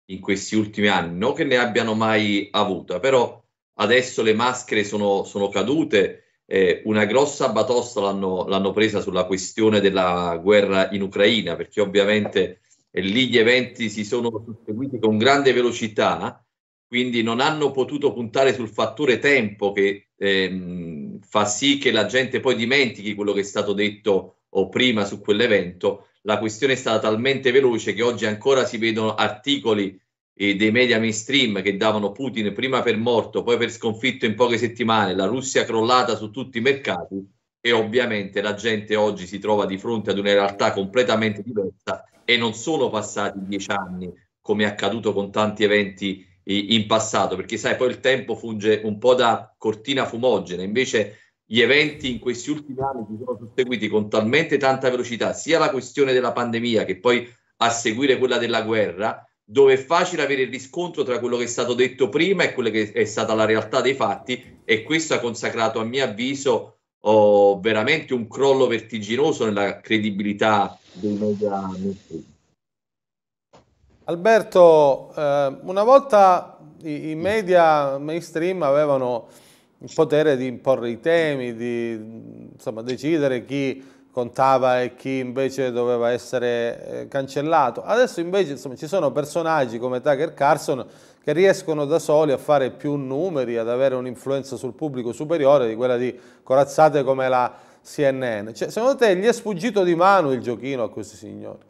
[0.10, 3.42] in questi ultimi anni, non che ne abbiano mai avuta, però
[3.76, 9.80] adesso le maschere sono, sono cadute, eh, una grossa batosta l'hanno, l'hanno, presa sulla questione
[9.80, 15.54] della guerra in Ucraina, perché ovviamente eh, lì gli eventi si sono susseguiti con grande
[15.54, 16.44] velocità,
[16.88, 22.40] quindi non hanno potuto puntare sul fattore tempo che ehm, fa sì che la gente
[22.40, 27.00] poi dimentichi quello che è stato detto o prima su quell'evento la questione è stata
[27.00, 30.00] talmente veloce che oggi ancora si vedono articoli
[30.34, 34.58] eh, dei media mainstream che davano Putin prima per morto, poi per sconfitto in poche
[34.58, 37.26] settimane, la Russia crollata su tutti i mercati
[37.62, 42.38] e ovviamente la gente oggi si trova di fronte ad una realtà completamente diversa e
[42.38, 47.58] non sono passati dieci anni come è accaduto con tanti eventi eh, in passato, perché
[47.58, 52.52] sai poi il tempo funge un po' da cortina fumogena, invece gli eventi in questi
[52.52, 57.00] ultimi anni si sono susseguiti con talmente tanta velocità, sia la questione della pandemia che
[57.00, 61.46] poi a seguire quella della guerra, dove è facile avere il riscontro tra quello che
[61.46, 65.16] è stato detto prima e quello che è stata la realtà dei fatti e questo
[65.16, 71.68] ha consacrato a mio avviso oh, veramente un crollo vertiginoso nella credibilità dei media
[74.04, 79.30] Alberto, eh, una volta i, i media mainstream avevano
[79.82, 86.12] il potere di imporre i temi, di insomma, decidere chi contava e chi invece doveva
[86.12, 87.84] essere eh, cancellato.
[87.84, 90.86] Adesso invece insomma, ci sono personaggi come Tucker Carlson
[91.24, 95.76] che riescono da soli a fare più numeri, ad avere un'influenza sul pubblico superiore di
[95.76, 97.54] quella di corazzate come la
[97.86, 98.52] CNN.
[98.52, 101.69] Cioè, secondo te gli è sfuggito di mano il giochino a questi signori?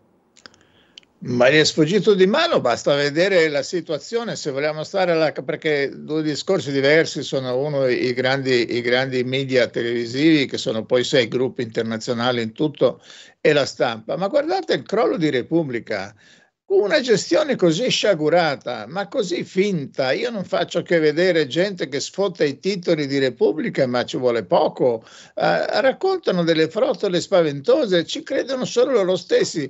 [1.21, 5.33] Ma gli è sfuggito di mano, basta vedere la situazione, se vogliamo stare alla...
[5.33, 11.03] perché due discorsi diversi sono uno i grandi, i grandi media televisivi, che sono poi
[11.03, 13.01] sei gruppi internazionali in tutto,
[13.41, 14.15] e la stampa.
[14.15, 16.15] Ma guardate il crollo di Repubblica,
[16.67, 20.11] una gestione così sciagurata, ma così finta.
[20.11, 24.45] Io non faccio che vedere gente che sfotta i titoli di Repubblica, ma ci vuole
[24.45, 25.03] poco.
[25.33, 29.69] Uh, raccontano delle frottole spaventose, ci credono solo loro stessi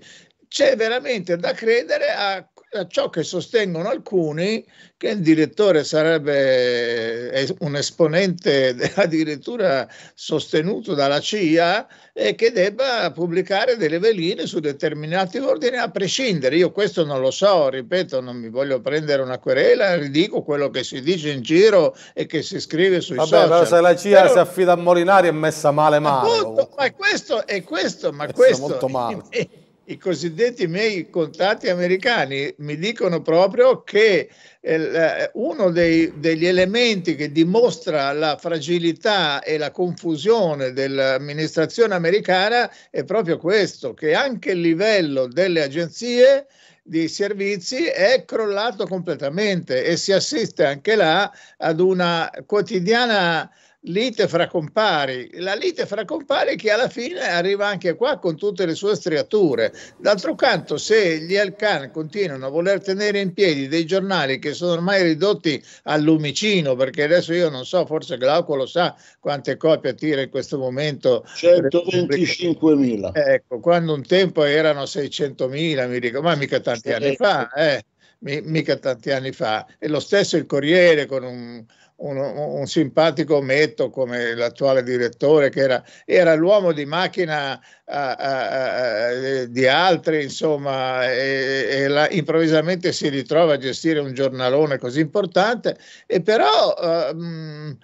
[0.49, 4.65] c'è veramente da credere a, a, ciò che sostengono alcuni,
[4.97, 13.99] che il direttore sarebbe un esponente addirittura sostenuto dalla CIA e che debba pubblicare delle
[13.99, 16.55] veline su determinati ordini a prescindere.
[16.55, 20.83] Io questo non lo so, ripeto, non mi voglio prendere una querela, ridico quello che
[20.83, 23.49] si dice in giro e che si scrive sui Vabbè, social.
[23.49, 26.39] Però se la CIA però, si affida a Molinari è messa male male.
[26.39, 28.67] Appunto, ma questo è questo, ma questo...
[28.67, 29.23] Molto male
[29.89, 34.29] i cosiddetti miei contatti americani mi dicono proprio che
[34.61, 43.03] eh, uno dei, degli elementi che dimostra la fragilità e la confusione dell'amministrazione americana è
[43.03, 46.45] proprio questo, che anche il livello delle agenzie
[46.83, 53.49] di servizi è crollato completamente e si assiste anche là ad una quotidiana
[53.83, 58.65] lite fra compari, la lite fra compari che alla fine arriva anche qua con tutte
[58.65, 59.73] le sue striature.
[59.97, 64.73] D'altro canto, se gli Alcan continuano a voler tenere in piedi dei giornali che sono
[64.73, 69.95] ormai ridotti al lumicino, perché adesso io non so, forse Glauco lo sa quante copie
[69.95, 71.23] tira in questo momento.
[71.25, 73.11] 125.000.
[73.13, 77.83] Ecco, quando un tempo erano 600.000, mi ricordo, ma mica tanti anni fa, eh,
[78.19, 79.65] mica tanti anni fa.
[79.77, 81.65] E lo stesso il Corriere con un
[81.99, 89.07] un, un, simpatico ometto come l'attuale direttore, che era, era l'uomo di macchina a, a,
[89.07, 94.99] a, di altri, insomma, e, e la, improvvisamente si ritrova a gestire un giornalone così
[95.01, 97.77] importante, e però uh,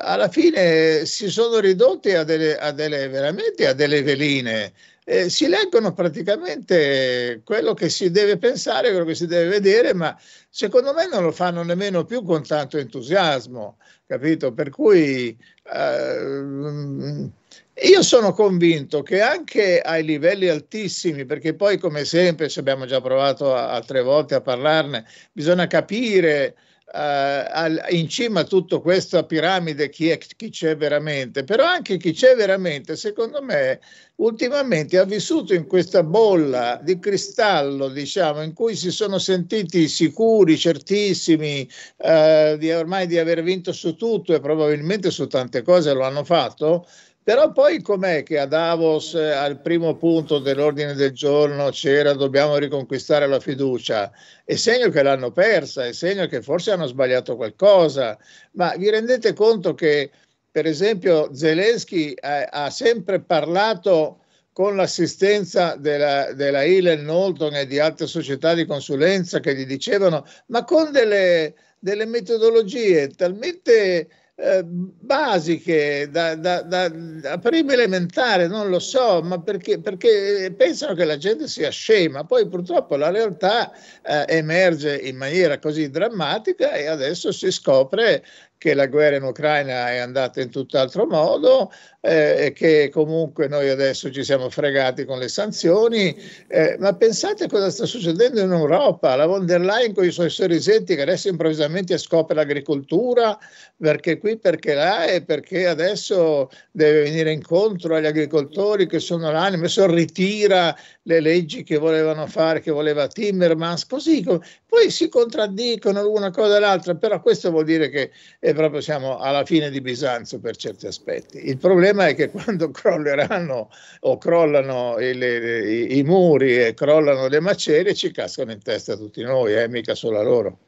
[0.00, 4.72] alla fine si sono ridotti a delle, delle, veramente a delle veline.
[5.04, 10.16] Eh, si leggono praticamente quello che si deve pensare, quello che si deve vedere, ma
[10.48, 14.52] secondo me non lo fanno nemmeno più con tanto entusiasmo, capito?
[14.52, 15.36] Per cui
[15.72, 17.30] eh,
[17.74, 23.00] io sono convinto che anche ai livelli altissimi, perché poi come sempre, ci abbiamo già
[23.00, 26.54] provato altre volte a parlarne, bisogna capire
[26.94, 32.12] Uh, in cima a tutta questa piramide chi, è, chi c'è veramente, però anche chi
[32.12, 33.80] c'è veramente, secondo me,
[34.16, 40.58] ultimamente ha vissuto in questa bolla di cristallo, diciamo, in cui si sono sentiti sicuri,
[40.58, 41.66] certissimi
[41.96, 46.24] uh, di ormai di aver vinto su tutto e probabilmente su tante cose lo hanno
[46.24, 46.86] fatto,
[47.24, 52.56] però poi com'è che a Davos eh, al primo punto dell'ordine del giorno c'era dobbiamo
[52.56, 54.10] riconquistare la fiducia?
[54.44, 58.18] È segno che l'hanno persa, è segno che forse hanno sbagliato qualcosa,
[58.52, 60.10] ma vi rendete conto che
[60.50, 64.18] per esempio Zelensky ha, ha sempre parlato
[64.52, 70.26] con l'assistenza della, della Helen Knowlton e di altre società di consulenza che gli dicevano
[70.46, 78.70] ma con delle, delle metodologie talmente eh, basiche da, da, da, da, prima elementare, non
[78.70, 83.72] lo so, ma perché, perché, pensano che la gente sia scema, poi purtroppo la realtà
[84.02, 88.24] eh, emerge in maniera così drammatica e adesso si scopre
[88.62, 93.68] che la guerra in Ucraina è andata in tutt'altro modo eh, e che comunque noi
[93.68, 99.16] adesso ci siamo fregati con le sanzioni, eh, ma pensate cosa sta succedendo in Europa,
[99.16, 103.36] la von der Leyen con i suoi sorrisetti che adesso improvvisamente scopre l'agricoltura,
[103.76, 109.64] perché qui, perché là e perché adesso deve venire incontro agli agricoltori che sono l'anima,
[109.64, 110.72] adesso ritira
[111.04, 116.60] le leggi che volevano fare, che voleva Timmermans, così poi si contraddicono l'una cosa e
[116.60, 120.86] l'altra, però questo vuol dire che è proprio siamo alla fine di Bisanzio per certi
[120.86, 121.48] aspetti.
[121.48, 127.40] Il problema è che quando crolleranno o crollano i, i, i muri e crollano le
[127.40, 130.58] macerie ci cascano in testa tutti noi, eh, mica solo a loro.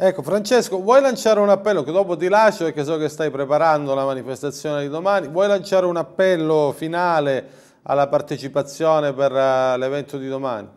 [0.00, 3.94] Ecco, Francesco, vuoi lanciare un appello che dopo ti lascio perché so che stai preparando
[3.94, 10.28] la manifestazione di domani, vuoi lanciare un appello finale alla partecipazione per uh, l'evento di
[10.28, 10.68] domani?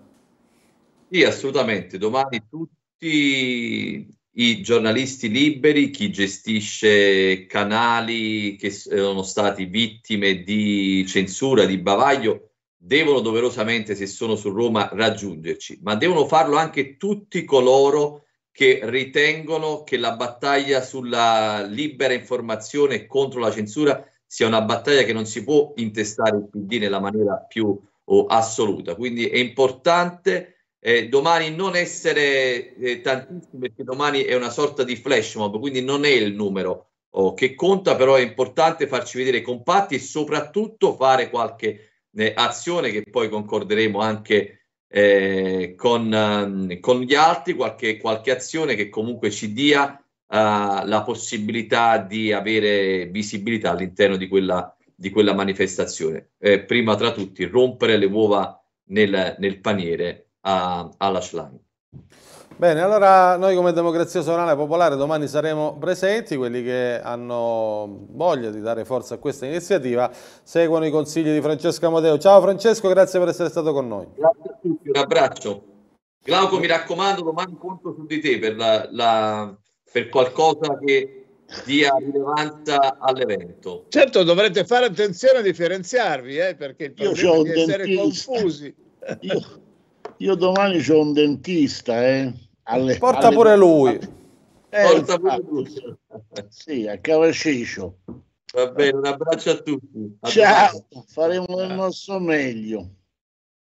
[1.09, 1.97] Sì, assolutamente.
[1.97, 11.77] Domani tutti i giornalisti liberi, chi gestisce canali che sono stati vittime di censura, di
[11.79, 18.79] bavaglio, devono doverosamente, se sono su Roma, raggiungerci, ma devono farlo anche tutti coloro che
[18.83, 25.25] ritengono che la battaglia sulla libera informazione contro la censura sia una battaglia che non
[25.25, 28.95] si può intestare il PD nella maniera più oh, assoluta.
[28.95, 34.95] Quindi è importante eh, domani non essere eh, tantissimi perché domani è una sorta di
[34.95, 39.41] flash mob, quindi non è il numero oh, che conta, però è importante farci vedere
[39.41, 47.01] compatti e soprattutto fare qualche eh, azione che poi concorderemo anche eh, con, um, con,
[47.01, 50.00] gli altri, qualche, qualche azione che comunque ci dia
[50.31, 56.31] la possibilità di avere visibilità all'interno di quella, di quella manifestazione.
[56.39, 61.59] Eh, prima tra tutti, rompere le uova nel, nel paniere a, alla Schlein.
[62.55, 68.61] Bene, allora noi come Democrazia Sovrana Popolare domani saremo presenti, quelli che hanno voglia di
[68.61, 70.11] dare forza a questa iniziativa
[70.43, 72.19] seguono i consigli di Francesco Amodeo.
[72.19, 74.05] Ciao Francesco, grazie per essere stato con noi.
[74.15, 75.63] Grazie a tutti, un abbraccio.
[76.23, 79.57] Glauco, mi raccomando, domani conto su di te per la, la
[79.91, 81.25] per qualcosa che
[81.65, 83.85] dia rilevanza all'evento.
[83.89, 88.31] Certo, dovrete fare attenzione a differenziarvi, eh, perché il problema io di essere dentista.
[88.31, 88.75] confusi.
[89.21, 89.41] Io,
[90.17, 92.33] io domani ho un dentista, eh,
[92.63, 93.35] alle, Porta alle...
[93.35, 93.99] pure lui.
[94.69, 95.97] Eh, Porta pure lui.
[96.49, 97.97] Sì, a Cavascicio.
[98.53, 100.17] Va bene, un abbraccio a tutti.
[100.21, 101.05] A Ciao, tutti.
[101.07, 102.89] faremo il nostro meglio.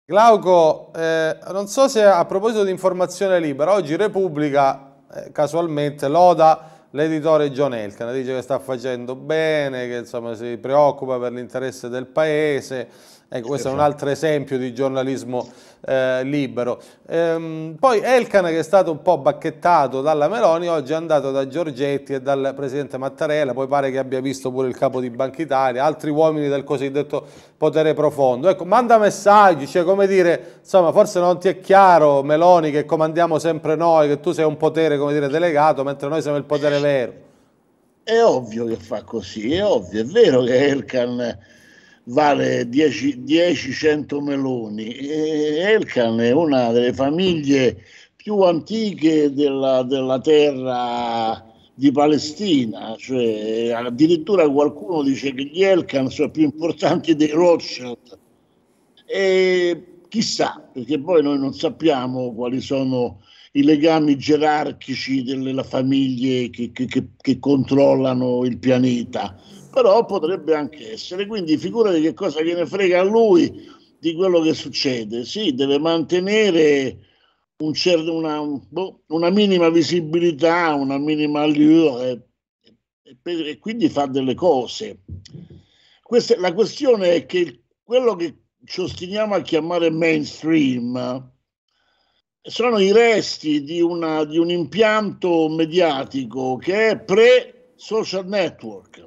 [0.05, 6.75] Glauco, eh, non so se a proposito di informazione libera, oggi Repubblica eh, casualmente loda
[6.91, 12.07] l'editore John Elkan, dice che sta facendo bene, che insomma, si preoccupa per l'interesse del
[12.07, 12.87] paese,
[13.29, 15.45] Ecco, questo è un altro esempio di giornalismo
[15.85, 16.81] eh, libero.
[17.09, 21.45] Ehm, poi Elkan, che è stato un po' bacchettato dalla Meloni, oggi è andato da
[21.45, 25.41] Giorgetti e dal presidente Mattarella, poi pare che abbia visto pure il capo di Banca
[25.41, 27.25] Italia, altri uomini del cosiddetto
[27.57, 28.47] potere profondo.
[28.47, 33.39] Ecco, manda messaggi, cioè come dire, insomma, forse non ti è chiaro, Meloni, che comandiamo
[33.39, 36.79] sempre noi, che tu sei un potere, come dire, delegato, mentre noi siamo il potere
[36.79, 37.13] vero.
[38.03, 41.37] È ovvio che fa così, è ovvio, è vero che Elkan
[42.07, 44.93] vale 10-100 meloni.
[44.93, 47.83] E Elkan è una delle famiglie
[48.15, 51.43] più antiche della, della terra
[51.73, 58.17] di Palestina, cioè addirittura qualcuno dice che gli Elkan sono più importanti dei Rothschild.
[59.05, 63.21] E chissà, perché poi noi non sappiamo quali sono
[63.53, 69.39] i legami gerarchici delle famiglie che, che, che, che controllano il pianeta,
[69.71, 74.53] però potrebbe anche essere, quindi figurati che cosa gliene frega a lui di quello che
[74.53, 76.99] succede, sì, deve mantenere
[77.57, 82.27] un certo, una, boh, una, minima visibilità, una minima allure
[83.01, 84.99] e, e, e quindi fa delle cose.
[86.03, 91.31] Questa, la questione è che quello che ci ostiniamo a chiamare mainstream
[92.41, 99.05] sono i resti di, una, di un impianto mediatico che è pre-social network.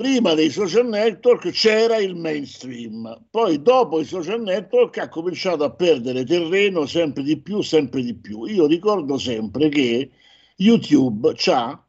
[0.00, 5.74] Prima dei social network c'era il mainstream, poi dopo i social network ha cominciato a
[5.74, 8.46] perdere terreno sempre di più, sempre di più.
[8.46, 10.10] Io ricordo sempre che
[10.56, 11.86] YouTube ha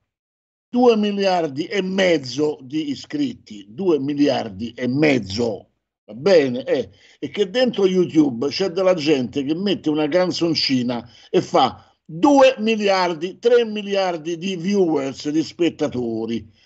[0.67, 5.69] 2 miliardi e mezzo di iscritti, 2 miliardi e mezzo
[6.03, 6.65] Va bene?
[6.65, 12.55] Eh, e che dentro YouTube c'è della gente che mette una canzoncina e fa 2
[12.57, 16.59] miliardi, 3 miliardi di viewers, di spettatori.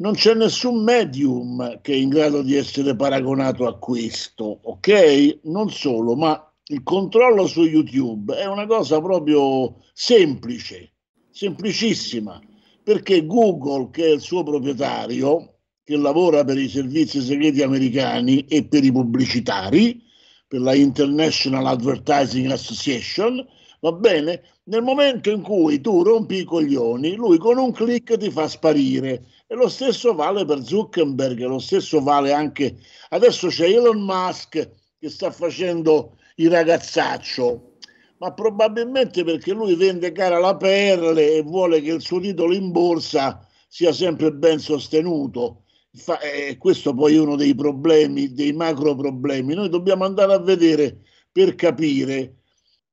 [0.00, 5.40] Non c'è nessun medium che è in grado di essere paragonato a questo, ok?
[5.44, 10.92] Non solo, ma il controllo su YouTube è una cosa proprio semplice,
[11.32, 12.40] semplicissima,
[12.84, 18.68] perché Google, che è il suo proprietario, che lavora per i servizi segreti americani e
[18.68, 20.00] per i pubblicitari,
[20.46, 23.44] per la International Advertising Association,
[23.80, 24.42] va bene?
[24.68, 29.24] Nel momento in cui tu rompi i coglioni, lui con un clic ti fa sparire.
[29.50, 32.78] E lo stesso vale per Zuckerberg, lo stesso vale anche...
[33.08, 37.72] Adesso c'è Elon Musk che sta facendo il ragazzaccio,
[38.18, 42.70] ma probabilmente perché lui vende cara la perle e vuole che il suo titolo in
[42.70, 45.62] borsa sia sempre ben sostenuto
[45.98, 49.54] fa, eh, questo poi è uno dei problemi, dei macro problemi.
[49.54, 52.42] Noi dobbiamo andare a vedere per capire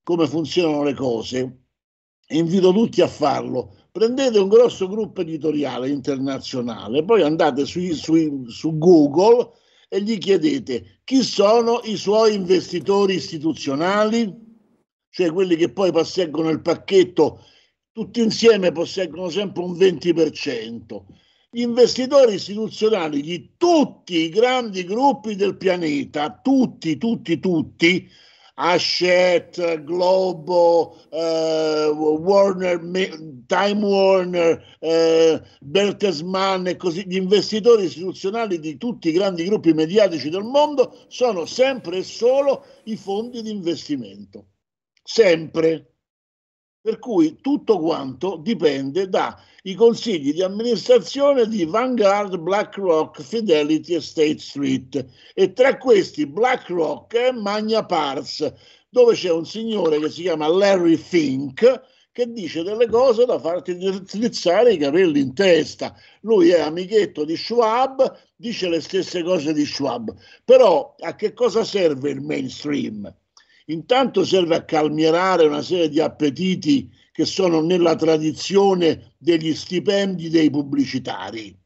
[0.03, 1.59] come funzionano le cose.
[2.29, 3.74] Invito tutti a farlo.
[3.95, 9.51] Prendete un grosso gruppo editoriale internazionale, poi andate su, su, su Google
[9.87, 14.35] e gli chiedete chi sono i suoi investitori istituzionali,
[15.09, 17.39] cioè quelli che poi posseggono il pacchetto,
[17.93, 21.03] tutti insieme posseggono sempre un 20%
[21.55, 28.09] gli investitori istituzionali di tutti i grandi gruppi del pianeta, tutti, tutti, tutti,
[28.57, 32.79] Hachette, Globo, eh, Warner,
[33.47, 40.29] Time Warner, eh, Bertelsmann e così, gli investitori istituzionali di tutti i grandi gruppi mediatici
[40.29, 44.45] del mondo sono sempre e solo i fondi di investimento.
[45.03, 45.94] Sempre.
[46.85, 54.37] Per cui tutto quanto dipende dai consigli di amministrazione di Vanguard, BlackRock, Fidelity e State
[54.37, 55.03] Street.
[55.33, 58.53] E tra questi BlackRock e Magna Pars,
[58.87, 61.81] dove c'è un signore che si chiama Larry Fink,
[62.11, 65.91] che dice delle cose da farti drizzare i capelli in testa.
[66.21, 70.13] Lui è amichetto di Schwab, dice le stesse cose di Schwab.
[70.43, 73.11] Però a che cosa serve il mainstream?
[73.65, 80.49] Intanto serve a calmierare una serie di appetiti che sono nella tradizione degli stipendi dei
[80.49, 81.57] pubblicitari.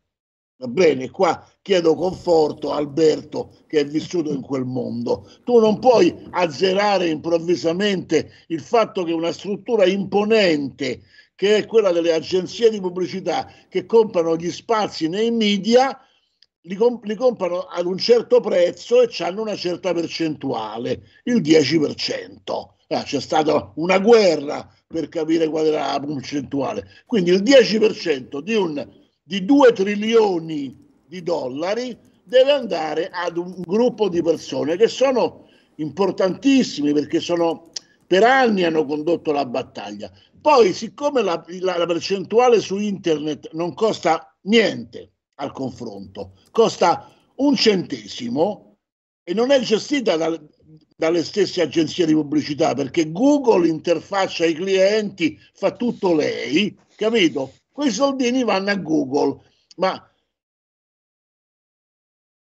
[0.62, 5.30] Va bene, qua chiedo conforto a Alberto che è vissuto in quel mondo.
[5.44, 11.02] Tu non puoi azzerare improvvisamente il fatto che una struttura imponente,
[11.36, 15.98] che è quella delle agenzie di pubblicità che comprano gli spazi nei media,
[16.62, 22.68] li, comp- li, comprano ad un certo prezzo e hanno una certa percentuale, il 10%.
[22.88, 26.88] Eh, c'è stata una guerra per capire qual era la percentuale.
[27.06, 28.88] Quindi il 10% di, un,
[29.24, 36.94] di 2 trilioni di dollari deve andare ad un gruppo di persone che sono importantissimi
[36.94, 37.72] perché sono,
[38.06, 40.12] per anni hanno condotto la battaglia.
[40.42, 47.56] Poi, siccome la, la, la percentuale su internet non costa niente, al confronto, costa un
[47.56, 48.78] centesimo
[49.24, 50.50] e non è gestita dal,
[50.96, 57.54] dalle stesse agenzie di pubblicità perché Google interfaccia i clienti, fa tutto lei, capito?
[57.72, 59.42] Quei soldini vanno a Google,
[59.78, 60.04] ma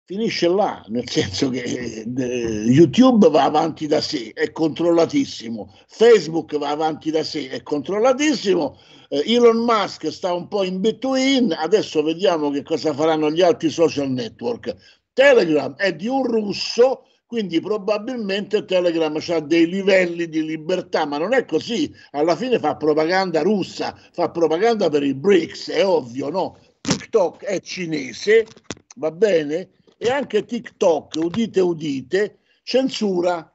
[0.04, 6.68] finisce là, nel senso che eh, YouTube va avanti da sé, è controllatissimo, Facebook va
[6.68, 8.78] avanti da sé, è controllatissimo,
[9.14, 14.10] Elon Musk sta un po' in between, adesso vediamo che cosa faranno gli altri social
[14.10, 14.74] network.
[15.12, 21.34] Telegram è di un russo, quindi probabilmente Telegram ha dei livelli di libertà, ma non
[21.34, 21.92] è così.
[22.12, 26.56] Alla fine fa propaganda russa, fa propaganda per i BRICS, è ovvio, no?
[26.80, 28.54] TikTok è cinese,
[28.94, 29.72] va bene?
[30.02, 33.48] e anche TikTok, udite udite, censura.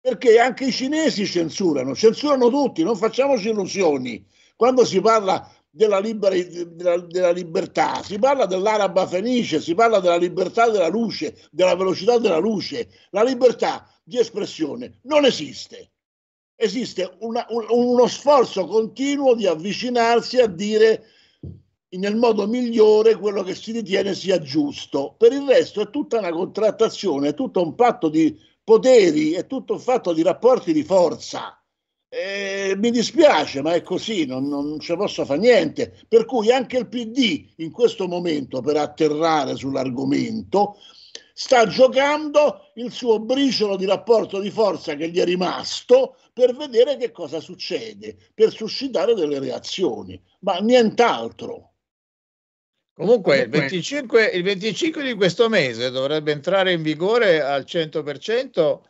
[0.00, 4.24] Perché anche i cinesi censurano, censurano tutti, non facciamoci illusioni.
[4.56, 10.16] Quando si parla della, libera, della, della, libertà, si parla dell'araba fenice, si parla della
[10.16, 12.88] libertà della luce, della velocità della luce.
[13.10, 15.90] La libertà di espressione non esiste.
[16.54, 21.06] Esiste una, un, uno sforzo continuo di avvicinarsi a dire
[21.98, 25.14] nel modo migliore quello che si ritiene sia giusto.
[25.16, 29.74] Per il resto è tutta una contrattazione, è tutto un patto di poteri, è tutto
[29.74, 31.61] un fatto di rapporti di forza.
[32.14, 35.98] Eh, mi dispiace, ma è così, non, non ci posso fare niente.
[36.06, 40.76] Per cui anche il PD in questo momento, per atterrare sull'argomento,
[41.32, 46.98] sta giocando il suo briciolo di rapporto di forza che gli è rimasto per vedere
[46.98, 51.70] che cosa succede, per suscitare delle reazioni, ma nient'altro.
[52.92, 58.80] Comunque il 25, il 25 di questo mese dovrebbe entrare in vigore al 100%.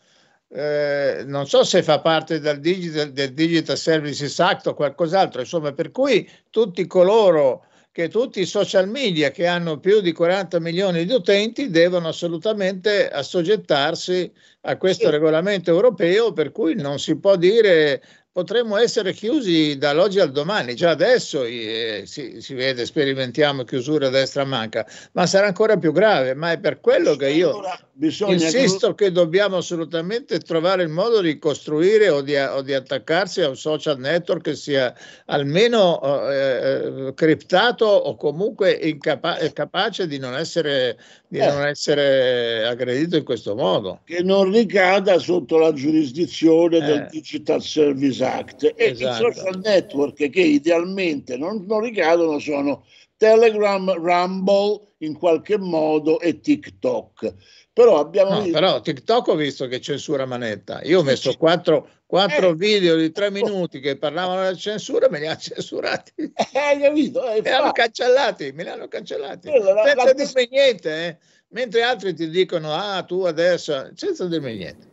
[0.54, 5.72] Eh, non so se fa parte del Digital, del Digital Services Act o qualcos'altro, insomma,
[5.72, 11.04] per cui tutti coloro che tutti i social media che hanno più di 40 milioni
[11.04, 14.30] di utenti devono assolutamente assoggettarsi
[14.62, 20.32] a questo regolamento europeo, per cui non si può dire potremmo essere chiusi dall'oggi al
[20.32, 25.76] domani, già adesso eh, si, si, vede, sperimentiamo chiusura a destra manca, ma sarà ancora
[25.76, 27.60] più grave, ma è per quello che io
[28.06, 29.12] insisto che...
[29.12, 33.98] dobbiamo assolutamente trovare il modo di costruire o di, o di attaccarsi a un social
[33.98, 34.94] network che sia
[35.26, 40.98] almeno eh, eh criptato o comunque incapa- capace di non, essere,
[41.28, 41.46] di eh.
[41.46, 44.00] non essere aggredito in questo modo.
[44.04, 47.08] Che non ricada sotto la giurisdizione del eh.
[47.10, 49.28] Digital Service Act e esatto.
[49.28, 52.84] i social network che idealmente non, non ricadono sono
[53.16, 57.34] Telegram, Rumble in qualche modo e TikTok.
[57.74, 58.52] Però abbiamo no, visto...
[58.52, 60.82] però TikTok ho visto che censura manetta.
[60.82, 65.20] Io ho messo quattro, quattro eh, video di tre minuti che parlavano della censura, me
[65.20, 66.12] li ha censurati.
[66.52, 67.26] Eh, hai capito?
[67.30, 69.48] Eh, me li hanno cancellati, me li hanno cancellati.
[69.48, 70.12] La, senza la...
[70.12, 71.18] dirmi niente, eh?
[71.48, 74.90] mentre altri ti dicono, ah, tu adesso, senza dirmi niente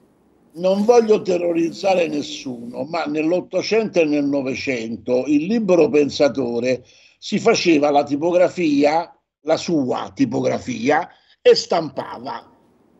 [0.51, 6.83] non voglio terrorizzare nessuno, ma nell'Ottocento e nel Novecento il libero pensatore
[7.19, 11.07] si faceva la tipografia, la sua tipografia,
[11.41, 12.58] e stampava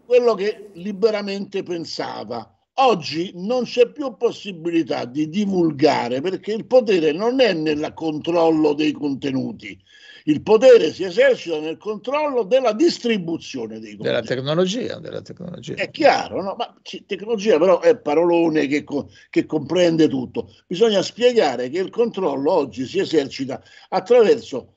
[0.09, 2.51] quello che liberamente pensava.
[2.79, 8.91] Oggi non c'è più possibilità di divulgare perché il potere non è nel controllo dei
[8.91, 9.79] contenuti,
[10.23, 15.75] il potere si esercita nel controllo della distribuzione dei della tecnologia, della tecnologia.
[15.75, 16.55] È chiaro, no?
[16.57, 16.73] Ma
[17.05, 18.83] tecnologia però è parolone che,
[19.29, 20.51] che comprende tutto.
[20.65, 24.73] Bisogna spiegare che il controllo oggi si esercita attraverso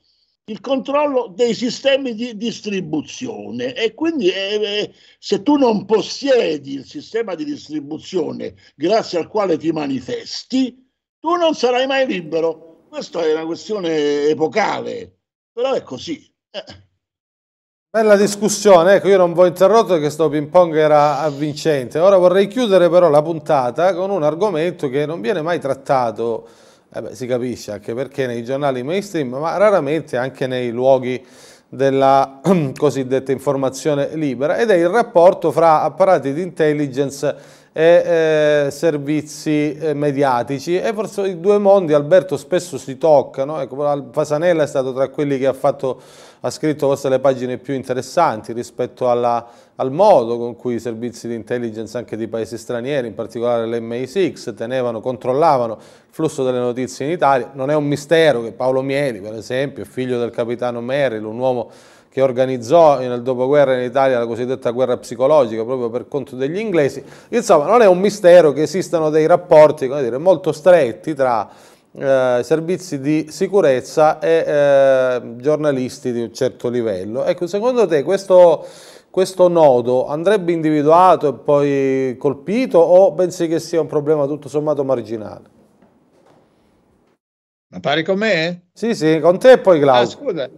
[0.47, 6.85] il controllo dei sistemi di distribuzione e quindi eh, eh, se tu non possiedi il
[6.85, 10.91] sistema di distribuzione grazie al quale ti manifesti,
[11.21, 12.87] tu non sarai mai libero.
[12.89, 15.19] Questa è una questione epocale.
[15.53, 16.31] Però è così.
[16.51, 16.91] Eh.
[17.95, 22.17] Bella discussione, ecco io non vi ho interrotto perché sto ping pong era avvincente, ora
[22.17, 26.49] vorrei chiudere però la puntata con un argomento che non viene mai trattato,
[26.95, 31.25] eh beh, si capisce anche perché nei giornali mainstream, ma raramente anche nei luoghi
[31.69, 32.41] della
[32.77, 34.59] cosiddetta informazione libera.
[34.59, 40.79] Ed è il rapporto fra apparati di intelligence e eh, servizi eh, mediatici.
[40.79, 45.39] E forse i due mondi Alberto spesso si toccano, ecco, Fasanella è stato tra quelli
[45.39, 46.01] che ha, fatto,
[46.45, 51.29] ha scritto forse le pagine più interessanti rispetto alla, al modo con cui i servizi
[51.29, 57.07] di intelligence anche di paesi stranieri, in particolare l'MI6, tenevano, controllavano il flusso delle notizie
[57.07, 61.25] in Italia, non è un mistero che Paolo Mieli per esempio, figlio del capitano Merrill,
[61.25, 61.71] un uomo
[62.09, 67.03] che organizzò nel dopoguerra in Italia la cosiddetta guerra psicologica proprio per conto degli inglesi.
[67.29, 71.49] Insomma, non è un mistero che esistano dei rapporti dire, molto stretti tra
[71.95, 77.25] eh, servizi di sicurezza e eh, giornalisti di un certo livello.
[77.25, 78.67] Ecco, secondo te questo,
[79.11, 84.85] questo nodo andrebbe individuato e poi colpito o pensi che sia un problema tutto sommato
[84.85, 85.61] marginale?
[87.69, 88.69] Ma pari con me?
[88.73, 90.03] Sì, sì, con te e poi Claudio.
[90.03, 90.51] Ah, scusa.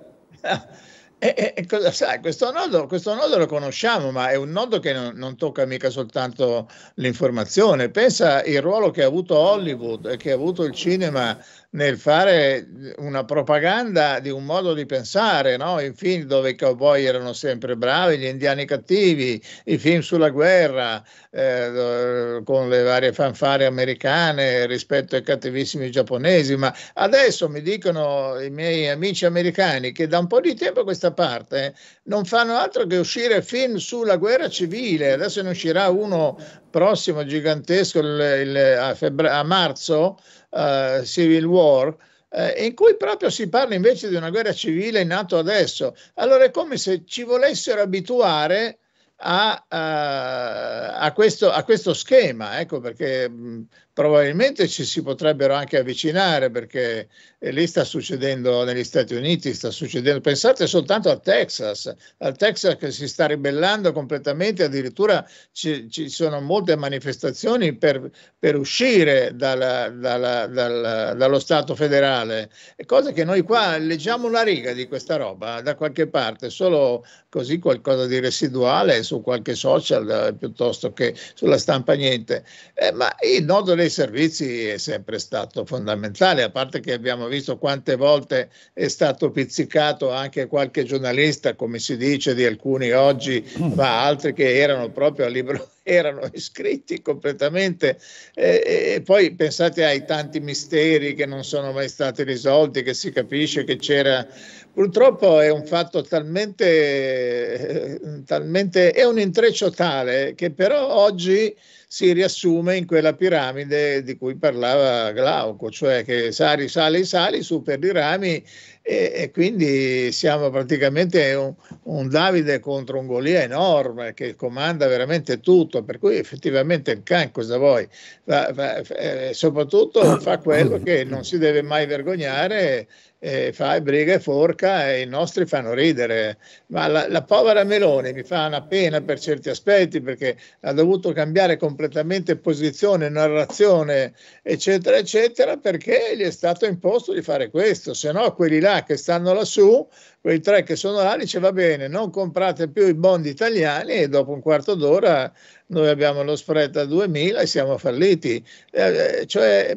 [1.24, 2.20] E, e, cosa sai?
[2.20, 5.88] Questo nodo, questo nodo, lo conosciamo, ma è un nodo che non, non, tocca mica
[5.88, 7.88] soltanto l'informazione.
[7.88, 11.34] Pensa il ruolo che ha avuto Hollywood e che ha avuto il cinema
[11.74, 12.66] nel fare
[12.98, 15.80] una propaganda di un modo di pensare, no?
[15.80, 21.02] i film dove i cowboy erano sempre bravi, gli indiani cattivi, i film sulla guerra
[21.30, 28.50] eh, con le varie fanfare americane rispetto ai cattivissimi giapponesi, ma adesso mi dicono i
[28.50, 32.96] miei amici americani che da un po' di tempo questa parte non fanno altro che
[32.96, 35.12] uscire film sulla guerra civile.
[35.12, 36.36] Adesso ne uscirà uno
[36.68, 40.18] prossimo gigantesco il, il, a, febbre- a, marzo,
[40.50, 41.96] uh, Civil War
[42.34, 45.94] eh, in cui proprio si parla invece di una guerra civile in atto adesso.
[46.14, 48.78] Allora è come se ci volessero abituare
[49.18, 55.78] a, a, a, questo, a questo, schema, ecco perché mh, probabilmente ci si potrebbero anche
[55.78, 61.94] avvicinare perché eh, lì sta succedendo negli Stati Uniti, sta succedendo, pensate soltanto al Texas,
[62.18, 68.56] al Texas che si sta ribellando completamente, addirittura ci, ci sono molte manifestazioni per, per
[68.56, 72.50] uscire dalla, dalla, dalla, dallo Stato federale,
[72.86, 77.60] cosa che noi qua leggiamo una riga di questa roba da qualche parte, solo così
[77.60, 83.44] qualcosa di residuale su qualche social eh, piuttosto che sulla stampa niente, eh, ma il
[83.44, 88.88] nodo dei servizi è sempre stato fondamentale, a parte che abbiamo visto quante volte è
[88.88, 94.90] stato pizzicato anche qualche giornalista, come si dice di alcuni oggi, ma altri che erano
[94.90, 97.98] proprio a libro erano iscritti completamente.
[98.32, 103.12] E, e, poi pensate ai tanti misteri che non sono mai stati risolti, che si
[103.12, 104.26] capisce che c'era.
[104.72, 111.54] Purtroppo è un fatto talmente, talmente è un intreccio tale che però oggi
[111.86, 117.62] si riassume in quella piramide di cui parlava Glauco, cioè che sali, sali, sali su
[117.62, 118.44] per i rami
[118.86, 121.54] e, e quindi siamo praticamente un,
[121.84, 127.30] un, Davide contro un Golia enorme che comanda veramente tutto, per cui effettivamente il can
[127.30, 127.88] cosa vuoi?
[128.24, 132.86] Va, va, eh, soprattutto fa quello che non si deve mai vergognare
[133.24, 138.12] eh, fa briga e forca e i nostri fanno ridere, ma la, la, povera Meloni
[138.12, 144.12] mi fa una pena per certi aspetti perché ha dovuto cambiare completamente posizione, narrazione,
[144.42, 148.96] eccetera, eccetera, perché gli è stato imposto di fare questo, se no quelli là che
[148.96, 149.86] stanno lassù,
[150.24, 154.08] quei tre che sono là, dice va bene, non comprate più i bond italiani e
[154.08, 155.30] dopo un quarto d'ora
[155.66, 158.42] noi abbiamo lo spread a 2000 e siamo falliti.
[158.70, 159.76] Eh, eh cioè,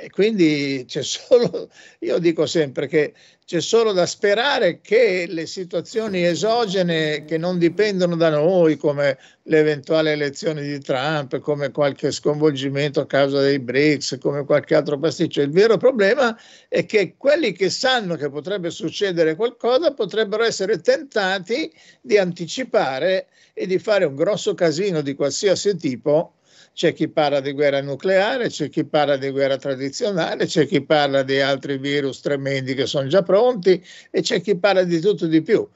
[0.00, 1.70] e quindi c'è solo,
[2.00, 3.14] io dico sempre che
[3.48, 10.12] c'è solo da sperare che le situazioni esogene che non dipendono da noi, come l'eventuale
[10.12, 15.40] elezione di Trump, come qualche sconvolgimento a causa dei BRICS, come qualche altro pasticcio.
[15.40, 21.72] Il vero problema è che quelli che sanno che potrebbe succedere qualcosa potrebbero essere tentati
[22.00, 26.34] di anticipare e di fare un grosso casino di qualsiasi tipo
[26.78, 31.24] c'è chi parla di guerra nucleare, c'è chi parla di guerra tradizionale, c'è chi parla
[31.24, 35.42] di altri virus tremendi che sono già pronti e c'è chi parla di tutto di
[35.42, 35.68] più.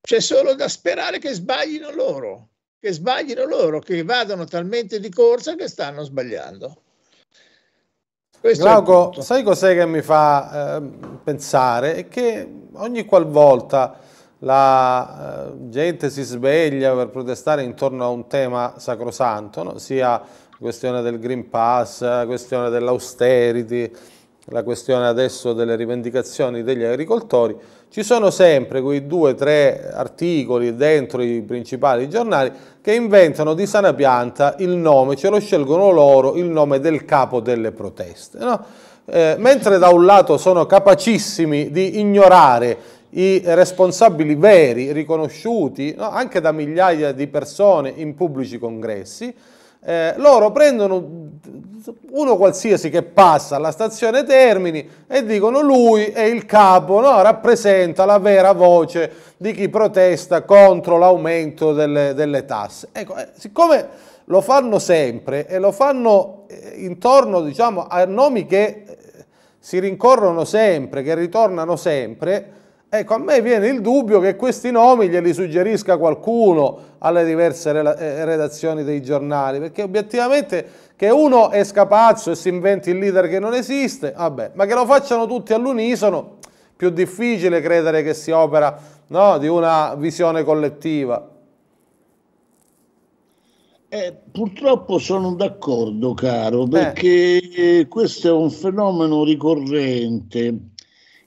[0.00, 2.48] C'è solo da sperare che sbaglino loro,
[2.80, 6.82] che sbaglino loro, che vadano talmente di corsa che stanno sbagliando.
[8.46, 10.82] Questo Glauco, sai cos'è che mi fa eh,
[11.24, 11.96] pensare?
[11.96, 13.98] È che ogni qualvolta
[14.38, 19.78] la eh, gente si sveglia per protestare intorno a un tema sacrosanto, no?
[19.78, 23.90] sia la questione del Green Pass, la questione dell'austerity,
[24.44, 30.76] la questione adesso delle rivendicazioni degli agricoltori, ci sono sempre quei due o tre articoli
[30.76, 36.36] dentro i principali giornali che inventano di sana pianta il nome, ce lo scelgono loro,
[36.36, 38.38] il nome del capo delle proteste.
[38.38, 38.64] No?
[39.06, 46.10] Eh, mentre da un lato sono capacissimi di ignorare i responsabili veri, riconosciuti no?
[46.10, 49.34] anche da migliaia di persone in pubblici congressi,
[49.88, 51.28] eh, loro prendono
[52.10, 57.22] uno qualsiasi che passa alla stazione Termini e dicono lui è il capo, no?
[57.22, 62.88] rappresenta la vera voce di chi protesta contro l'aumento delle, delle, tasse.
[62.90, 63.88] Ecco, eh, siccome
[64.24, 68.96] lo fanno sempre e lo fanno eh, intorno diciamo, a nomi che eh,
[69.60, 72.50] si rincorrono sempre, che ritornano sempre,
[72.88, 78.24] Ecco, a me viene il dubbio che questi nomi glieli suggerisca qualcuno alle diverse eh,
[78.24, 83.40] redazioni dei giornali, perché obiettivamente che uno esca pazzo e si inventi il leader che
[83.40, 86.36] non esiste, vabbè, ma che lo facciano tutti all'unisono,
[86.76, 88.78] più difficile credere che si opera
[89.08, 91.28] no, di una visione collettiva.
[93.88, 97.40] Eh, purtroppo sono d'accordo, caro, perché
[97.80, 97.88] eh.
[97.88, 100.74] questo è un fenomeno ricorrente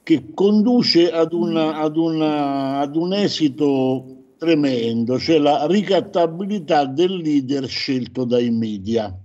[0.10, 7.68] che conduce ad, una, ad, una, ad un esito tremendo, cioè la ricattabilità del leader
[7.68, 9.16] scelto dai media.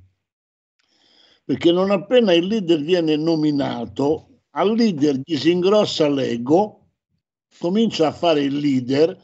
[1.42, 6.88] Perché non appena il leader viene nominato, al leader gli si ingrossa l'ego,
[7.58, 9.18] comincia a fare il leader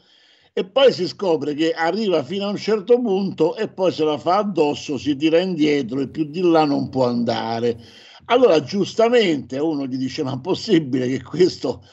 [0.53, 4.17] e poi si scopre che arriva fino a un certo punto e poi se la
[4.17, 8.09] fa addosso, si tira indietro e più di là non può andare.
[8.25, 11.83] Allora, giustamente uno gli dice: Ma è possibile che questo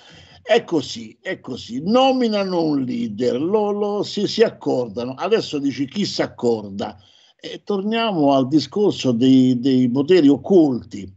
[0.43, 1.83] È così, è così.
[1.85, 5.12] Nominano un leader, lo, lo, si, si accordano.
[5.14, 6.99] Adesso dici chi si accorda?
[7.39, 11.14] E torniamo al discorso dei, dei poteri occulti.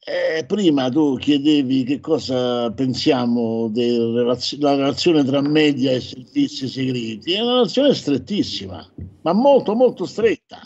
[0.00, 4.34] Eh, prima tu chiedevi che cosa pensiamo della
[4.74, 7.32] relazione tra media e servizi segreti.
[7.34, 8.90] È una relazione strettissima,
[9.22, 10.62] ma molto molto stretta,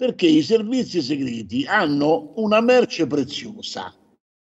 [0.00, 3.94] perché i servizi segreti hanno una merce preziosa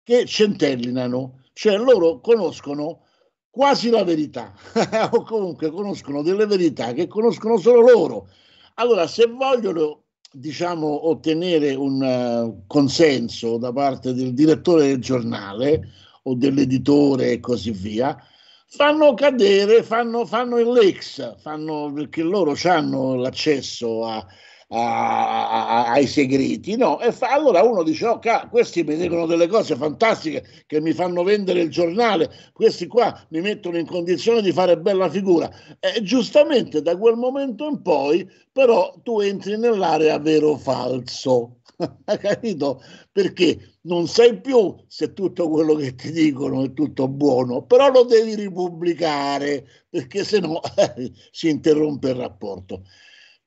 [0.02, 3.02] che centellinano, cioè loro conoscono
[3.48, 4.52] quasi la verità,
[5.12, 8.28] o comunque conoscono delle verità che conoscono solo loro.
[8.74, 15.90] Allora, se vogliono diciamo, ottenere un uh, consenso da parte del direttore del giornale
[16.24, 18.20] o dell'editore e così via,
[18.66, 24.26] fanno cadere, fanno, fanno il lex, fanno, perché loro hanno l'accesso a,
[24.68, 27.00] a, a, ai segreti, no?
[27.00, 30.92] E fa, allora uno dice: Oh, ca, questi mi dicono delle cose fantastiche che mi
[30.92, 35.48] fanno vendere il giornale, questi qua mi mettono in condizione di fare bella figura.
[35.78, 41.60] E giustamente da quel momento in poi, però, tu entri nell'area vero o falso.
[42.04, 42.82] Capito?
[43.12, 48.04] Perché non sai più se tutto quello che ti dicono è tutto buono, però lo
[48.04, 52.82] devi ripubblicare perché sennò eh, si interrompe il rapporto.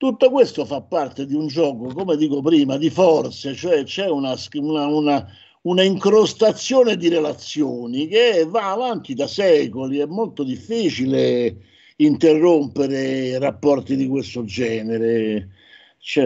[0.00, 4.34] Tutto questo fa parte di un gioco, come dico prima, di forze, cioè c'è una,
[4.54, 5.28] una, una,
[5.64, 11.54] una incrostazione di relazioni che va avanti da secoli, è molto difficile
[11.96, 15.50] interrompere rapporti di questo genere.
[15.98, 16.24] Cioè,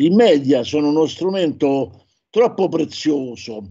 [0.00, 3.62] I media sono uno strumento troppo prezioso.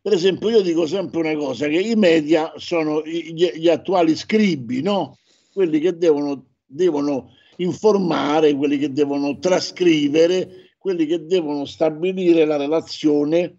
[0.00, 4.80] Per esempio, io dico sempre una cosa: che i media sono gli, gli attuali scribi,
[4.80, 5.18] no?
[5.52, 13.58] quelli che devono, devono informare, quelli che devono trascrivere, quelli che devono stabilire la relazione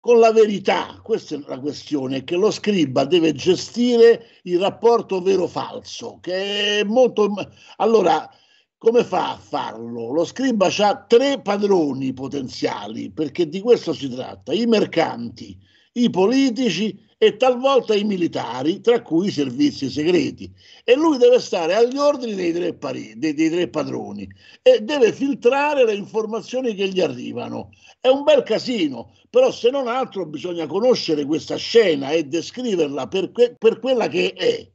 [0.00, 1.00] con la verità.
[1.02, 7.32] Questa è la questione, che lo scriba deve gestire il rapporto vero-falso, che è molto...
[7.76, 8.28] Allora,
[8.76, 10.12] come fa a farlo?
[10.12, 15.58] Lo scriba ha tre padroni potenziali, perché di questo si tratta, i mercanti,
[15.92, 20.52] i politici e talvolta i militari, tra cui i servizi segreti.
[20.84, 24.28] E lui deve stare agli ordini dei tre, pari, dei, dei tre, padroni
[24.60, 27.70] e deve filtrare le informazioni che gli arrivano.
[28.00, 33.32] È un bel casino, però se non altro bisogna conoscere questa scena e descriverla per,
[33.32, 34.70] que, per quella che è.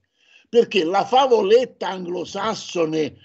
[0.50, 3.16] Perché la favoletta anglosassone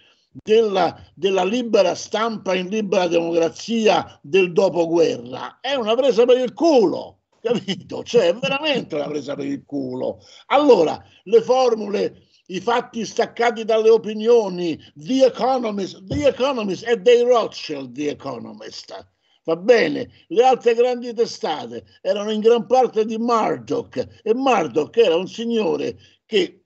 [0.43, 7.21] della, della, libera stampa in libera democrazia del dopoguerra è una presa per il culo
[7.45, 8.03] capito?
[8.03, 10.21] Cioè, veramente una presa per il culo.
[10.47, 17.95] Allora, le formule, i fatti staccati dalle opinioni, The Economist, The Economist è dei Rothschild,
[17.95, 19.13] The Economist.
[19.45, 25.17] Va bene, le altre grandi testate erano in gran parte di Murdoch e Murdoch era
[25.17, 26.65] un signore che,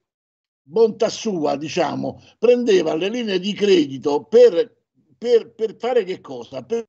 [0.63, 4.77] bontà sua, diciamo, prendeva le linee di credito per,
[5.19, 6.63] per, per fare che cosa?
[6.63, 6.87] Per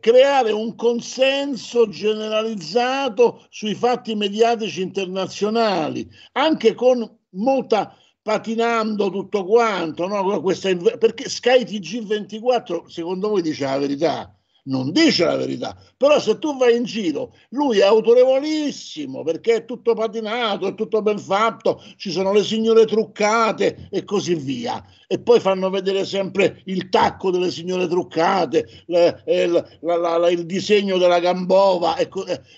[0.00, 10.40] creare un consenso generalizzato sui fatti mediatici internazionali, anche con molta patinando tutto quanto, no?
[10.40, 14.38] Questa, perché Sky TG24 secondo voi dice la verità?
[14.64, 19.64] Non dice la verità, però se tu vai in giro, lui è autorevolissimo perché è
[19.64, 24.82] tutto patinato, è tutto ben fatto, ci sono le signore truccate e così via.
[25.06, 30.46] E poi fanno vedere sempre il tacco delle signore truccate, le, il, la, la, il,
[30.46, 32.08] disegno della gambova, è,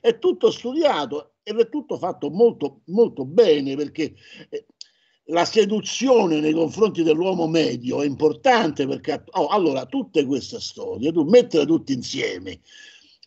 [0.01, 4.15] è tutto studiato ed è tutto fatto molto, molto bene perché
[4.49, 4.67] eh,
[5.27, 11.25] la seduzione nei confronti dell'uomo medio è importante perché oh, allora tutte queste storie tu
[11.25, 12.61] mettele tutte insieme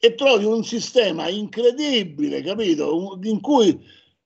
[0.02, 3.20] e trovi un sistema incredibile, capito?
[3.24, 3.78] In cui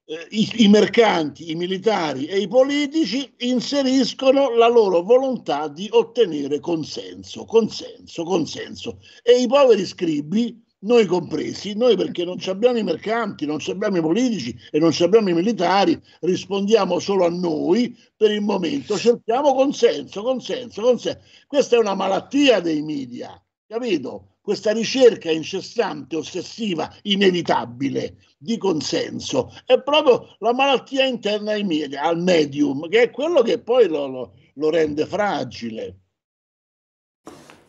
[0.05, 6.59] eh, i, i, mercanti, i militari e i politici inseriscono la loro volontà di ottenere
[6.59, 8.99] consenso, consenso, consenso.
[9.23, 14.01] E i poveri scribi noi compresi, noi perché non abbiamo i mercanti, non abbiamo i
[14.01, 20.21] politici e non abbiamo i militari, rispondiamo solo a noi per il momento, cerchiamo consenso,
[20.23, 21.19] consenso, consenso.
[21.47, 24.37] Questa è una malattia dei media, capito?
[24.41, 32.21] Questa ricerca incessante, ossessiva, inevitabile di consenso è proprio la malattia interna ai media, al
[32.21, 36.02] medium, che è quello che poi lo, lo, lo rende fragile.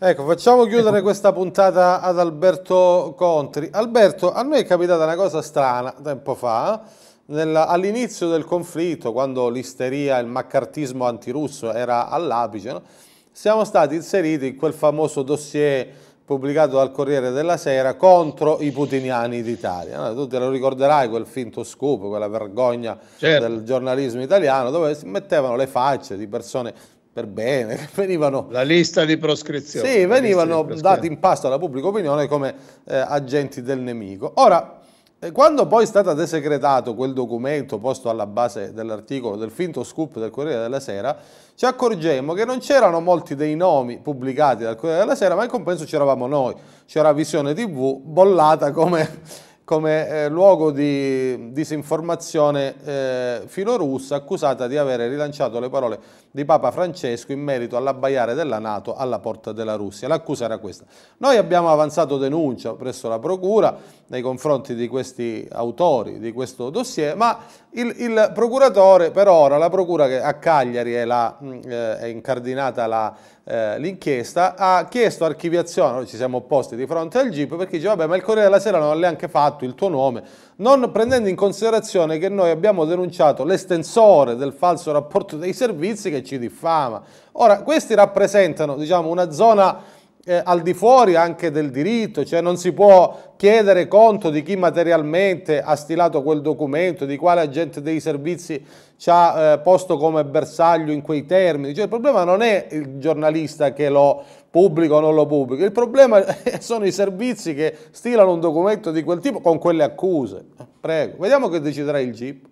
[0.07, 3.71] Ecco, facciamo chiudere questa puntata ad Alberto Contri.
[3.73, 6.83] Alberto, a noi è capitata una cosa strana tempo fa,
[7.31, 12.83] all'inizio del conflitto, quando l'isteria, il maccartismo antirusso era all'apice, no?
[13.33, 15.89] siamo stati inseriti in quel famoso dossier
[16.23, 20.01] pubblicato dal Corriere della Sera contro i putiniani d'Italia.
[20.01, 23.47] No, tu te lo ricorderai quel finto scoop, quella vergogna certo.
[23.47, 26.75] del giornalismo italiano dove si mettevano le facce di persone
[27.15, 28.49] per bene, venivano...
[28.51, 29.89] La lista di proscrizione.
[29.89, 32.55] Sì, venivano dati in pasto alla pubblica opinione come
[32.87, 34.33] eh, agenti del nemico.
[34.35, 34.81] Ora,
[35.21, 40.19] eh, quando poi è stato desecretato quel documento posto alla base dell'articolo del finto scoop
[40.19, 41.17] del Corriere della Sera,
[41.55, 45.51] ci accorgemmo che non c'erano molti dei nomi pubblicati dal Corriere della Sera, ma in
[45.51, 46.57] compenso c'eravamo noi.
[46.85, 49.21] C'era Visione TV bollata come
[49.65, 55.99] come eh, luogo di disinformazione eh, filorussa accusata di aver rilanciato le parole
[56.31, 60.09] di Papa Francesco in merito all'abbaiare della Nato alla porta della Russia.
[60.09, 60.85] L'accusa era questa.
[61.19, 63.75] Noi abbiamo avanzato denuncia presso la Procura
[64.09, 67.39] nei confronti di questi autori di questo dossier, ma
[67.71, 73.17] il, il procuratore per ora, la Procura che a Cagliari è, la, eh, è incardinata
[73.45, 77.89] eh, l'inchiesta, ha chiesto archiviazione, noi ci siamo opposti di fronte al GIP perché dice
[77.89, 80.23] vabbè ma il Corriere della Sera non l'ha neanche fatto il tuo nome,
[80.57, 86.25] non prendendo in considerazione che noi abbiamo denunciato l'estensore del falso rapporto dei servizi che
[86.25, 87.03] ci diffama.
[87.33, 89.83] Ora, questi rappresentano diciamo, una zona
[90.27, 94.57] eh, al di fuori anche del diritto, cioè non si può chiedere conto di chi
[94.57, 98.65] materialmente ha stilato quel documento, di quale agente dei servizi
[98.97, 101.75] ci ha eh, posto come bersaglio in quei termini.
[101.75, 104.25] Cioè, il problema non è il giornalista che lo
[104.55, 106.25] pubblica o non lo pubblica, il problema
[106.63, 110.45] sono i servizi che stilano un documento di quel tipo con quelle accuse.
[110.79, 112.47] Prego, vediamo che deciderà il GIP.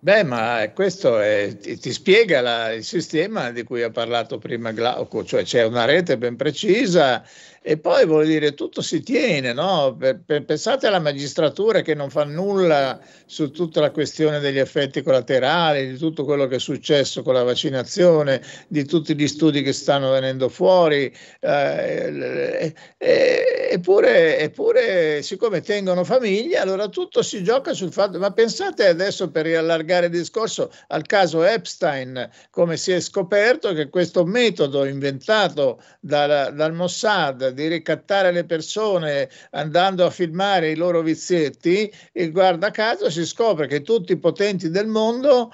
[0.00, 4.72] Beh, ma questo è, ti, ti, spiega la, il sistema di cui ha parlato prima
[4.72, 7.22] Glauco, cioè c'è una rete ben precisa
[7.64, 9.96] e poi vuol dire tutto si tiene, no?
[10.26, 15.96] pensate alla magistratura che non fa nulla su tutta la questione degli effetti collaterali, di
[15.96, 20.48] tutto quello che è successo con la vaccinazione, di tutti gli studi che stanno venendo
[20.48, 28.88] fuori, eh, eppure, eppure siccome tengono famiglia, allora tutto si gioca sul fatto, ma pensate
[28.88, 34.84] adesso per riallargare il discorso al caso Epstein, come si è scoperto che questo metodo
[34.84, 42.30] inventato dal, dal Mossad di ricattare le persone andando a filmare i loro vizietti e
[42.30, 45.50] guarda caso si scopre che tutti i potenti del mondo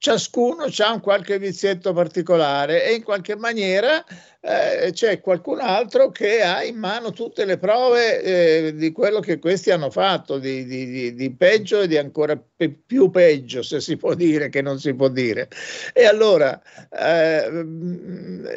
[0.00, 4.02] ciascuno ha un qualche vizietto particolare e in qualche maniera
[4.42, 9.38] eh, c'è qualcun altro che ha in mano tutte le prove eh, di quello che
[9.38, 13.98] questi hanno fatto, di, di, di, peggio e di ancora pe- più peggio, se si
[13.98, 15.48] può dire che non si può dire.
[15.92, 16.58] E allora
[16.90, 17.50] eh,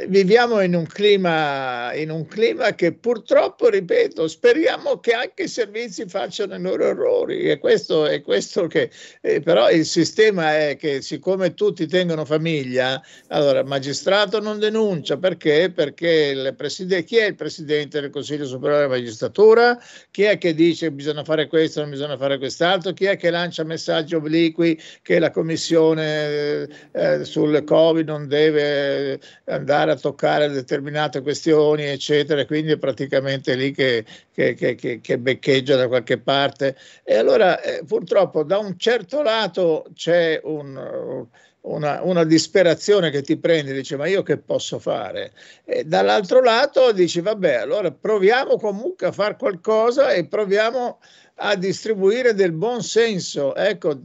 [0.08, 6.08] viviamo in un, clima, in un clima che purtroppo, ripeto, speriamo che anche i servizi
[6.08, 7.50] facciano i loro errori.
[7.50, 8.90] E questo è questo che,
[9.20, 15.18] eh, però il sistema è che siccome tutti tengono famiglia, allora il magistrato non denuncia
[15.18, 16.54] perché perché
[17.06, 19.80] chi è il presidente del Consiglio Superiore della Magistratura?
[20.12, 22.94] Chi è che dice bisogna fare questo, non bisogna fare quest'altro?
[22.94, 29.92] Chi è che lancia messaggi obliqui che la commissione eh, sul Covid non deve andare
[29.92, 32.46] a toccare determinate questioni, eccetera?
[32.46, 36.76] Quindi è praticamente lì che, che, che, che beccheggia da qualche parte.
[37.04, 41.28] E allora eh, purtroppo da un certo lato c'è un
[41.64, 45.32] una, una, disperazione che ti prende, dice ma io che posso fare?
[45.64, 51.00] E dall'altro lato dici vabbè, allora proviamo comunque a fare qualcosa e proviamo
[51.36, 53.56] a distribuire del buon senso.
[53.56, 54.00] Ecco,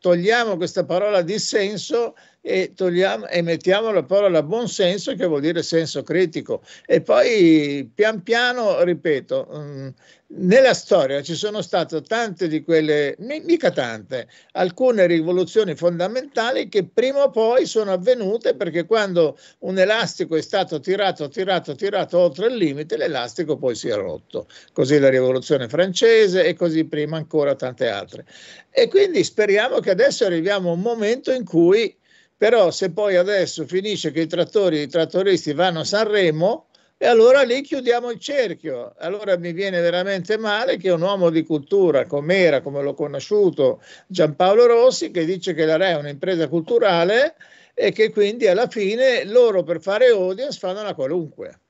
[0.00, 5.64] togliamo questa parola dissenso e, togliamo, e mettiamo la parola buon senso che vuol dire
[5.64, 6.62] senso critico.
[6.86, 9.94] E poi pian piano, ripeto, mh,
[10.28, 17.24] nella storia ci sono state tante di quelle, mica tante, alcune rivoluzioni fondamentali che prima
[17.24, 22.54] o poi sono avvenute perché quando un elastico è stato tirato, tirato, tirato oltre il
[22.54, 24.46] limite, l'elastico poi si è rotto.
[24.72, 28.24] Così la rivoluzione francese e così prima ancora tante altre.
[28.70, 31.96] E quindi speriamo che adesso arriviamo a un momento in cui
[32.36, 36.66] però se poi adesso finisce che i trattori, i trattoristi vanno a Sanremo,
[36.98, 38.94] e allora lì chiudiamo il cerchio.
[38.98, 43.82] Allora mi viene veramente male che un uomo di cultura come era, come l'ho conosciuto,
[44.06, 47.36] Giampaolo Rossi, che dice che la RAI è un'impresa culturale
[47.74, 51.60] e che quindi alla fine loro per fare audience fanno la qualunque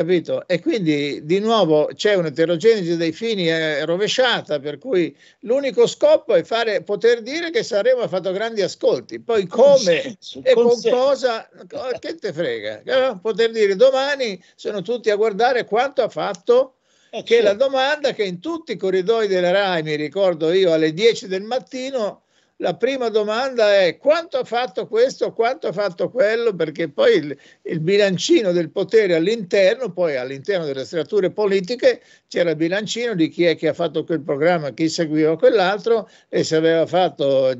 [0.00, 0.46] capito?
[0.46, 6.42] E quindi di nuovo c'è un'eterogenesi dei fini eh, rovesciata, per cui l'unico scopo è
[6.42, 11.48] fare, poter dire che Sanremo ha fatto grandi ascolti, poi come consenso, e con cosa,
[11.98, 12.82] che te frega?
[12.84, 13.20] No?
[13.20, 16.76] Poter dire domani sono tutti a guardare quanto ha fatto.
[17.12, 17.64] Eh, che è la certo.
[17.64, 22.22] domanda che in tutti i corridoi della RAI, mi ricordo io, alle 10 del mattino
[22.60, 27.36] la prima domanda è quanto ha fatto questo, quanto ha fatto quello, perché poi il,
[27.62, 33.44] il bilancino del potere all'interno, poi all'interno delle strutture politiche c'era il bilancino di chi
[33.44, 37.50] è che ha fatto quel programma, chi seguiva quell'altro e se aveva fatto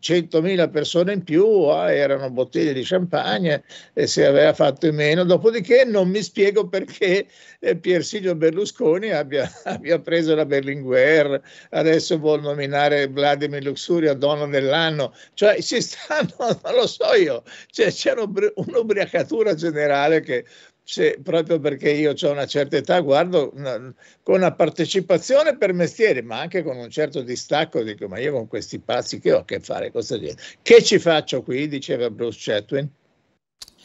[0.00, 5.24] 100.000 persone in più ah, erano bottiglie di champagne e se aveva fatto in meno.
[5.24, 7.26] Dopodiché non mi spiego perché
[7.58, 15.14] eh, Piersilio Berlusconi abbia, abbia, preso la Berlinguer, adesso vuol nominare Vladimir Luxuria donna dell'anno.
[15.34, 16.30] Cioè si stanno,
[16.62, 18.14] non lo so io, cioè, c'è
[18.54, 20.44] un'ubriacatura generale che
[20.84, 26.22] se, proprio perché io ho una certa età, guardo una, con una partecipazione per mestiere,
[26.22, 29.44] ma anche con un certo distacco, dico, ma io con questi pazzi che ho a
[29.44, 30.42] che fare, cosa gente?
[30.60, 31.68] Che ci faccio qui?
[31.68, 32.88] diceva Bruce Chatwin.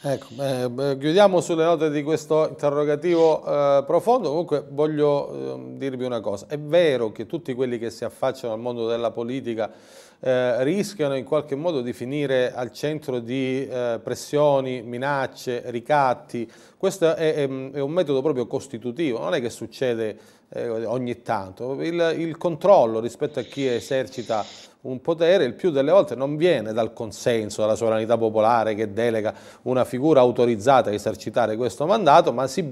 [0.00, 4.28] Ecco, eh, chiudiamo sulle note di questo interrogativo eh, profondo.
[4.28, 8.60] Comunque voglio eh, dirvi una cosa: è vero che tutti quelli che si affacciano al
[8.60, 9.72] mondo della politica
[10.20, 16.50] eh, rischiano in qualche modo di finire al centro di eh, pressioni, minacce, ricatti.
[16.76, 20.18] Questo è, è, è, un metodo proprio costitutivo, non è che succede
[20.50, 21.80] eh, ogni tanto.
[21.82, 24.44] Il, il controllo rispetto a chi esercita
[24.80, 29.34] un potere il più delle volte non viene dal consenso, dalla sovranità popolare che delega
[29.62, 32.64] una figura autorizzata a esercitare questo mandato, ma si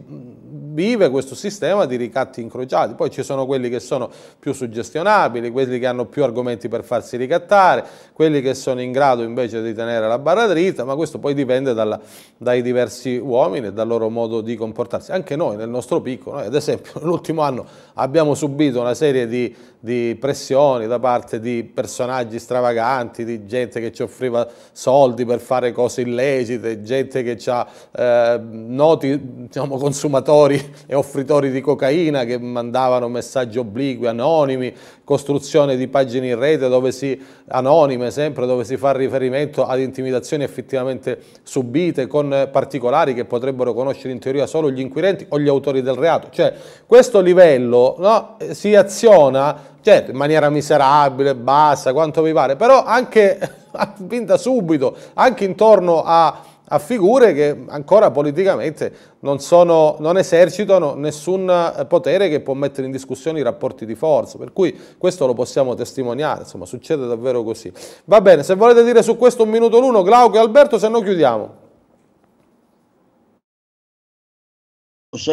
[0.77, 2.95] vive questo sistema di ricatti incrociati.
[2.95, 4.09] Poi ci sono quelli che sono
[4.39, 9.23] più suggestionabili, quelli che hanno più argomenti per farsi ricattare, quelli che sono in grado
[9.23, 11.99] invece di tenere la barra dritta, ma questo poi dipende dalla,
[12.37, 15.11] dai diversi uomini e dal loro modo di comportarsi.
[15.11, 19.55] Anche noi nel nostro piccolo, noi ad esempio nell'ultimo anno abbiamo subito una serie di,
[19.79, 25.73] di pressioni da parte di personaggi stravaganti, di gente che ci offriva soldi per fare
[25.73, 33.09] cose illecite, gente che ha eh, noti diciamo, consumatori e offritori di cocaina che mandavano
[33.09, 38.93] messaggi obliqui, anonimi, costruzione di pagine in rete dove si, anonime sempre, dove si fa
[38.93, 45.27] riferimento ad intimidazioni effettivamente subite con particolari che potrebbero conoscere in teoria solo gli inquirenti
[45.29, 46.29] o gli autori del reato.
[46.31, 46.53] Cioè
[46.87, 53.39] questo livello no, si aziona certo in maniera miserabile, bassa, quanto vi pare, però anche
[53.99, 61.49] vinta subito, anche intorno a a figure che ancora politicamente non, sono, non, esercitano nessun
[61.49, 65.35] eh, potere che può mettere in discussione i rapporti di forza, per cui questo lo
[65.35, 67.73] possiamo testimoniare, insomma succede davvero così.
[68.07, 71.01] Va bene, se volete dire su questo un minuto l'uno, Glauco e Alberto, se no
[71.01, 71.66] chiudiamo.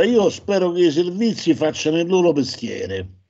[0.05, 3.23] Io spero che i servizi facciano il loro mestiere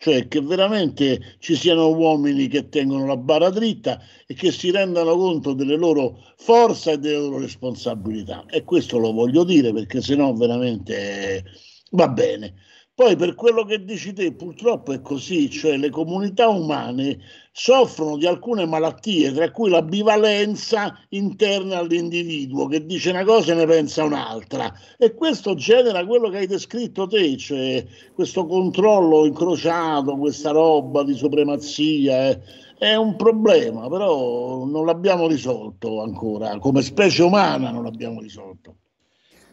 [0.00, 5.16] cioè che veramente ci siano uomini che tengono la barra dritta e che si rendano
[5.16, 8.44] conto delle loro forze e delle loro responsabilità.
[8.46, 11.44] E questo lo voglio dire perché sennò veramente
[11.90, 12.54] va bene.
[12.98, 17.20] Poi per quello che dici te, purtroppo è così, cioè le comunità umane
[17.52, 23.54] soffrono di alcune malattie, tra cui la bivalenza interna all'individuo, che dice una cosa e
[23.54, 24.74] ne pensa un'altra.
[24.98, 31.14] E questo genera quello che hai descritto te, cioè questo controllo incrociato, questa roba di
[31.14, 32.30] supremazia.
[32.30, 32.40] Eh.
[32.78, 38.87] È un problema, però non l'abbiamo risolto ancora, come specie umana non l'abbiamo risolto.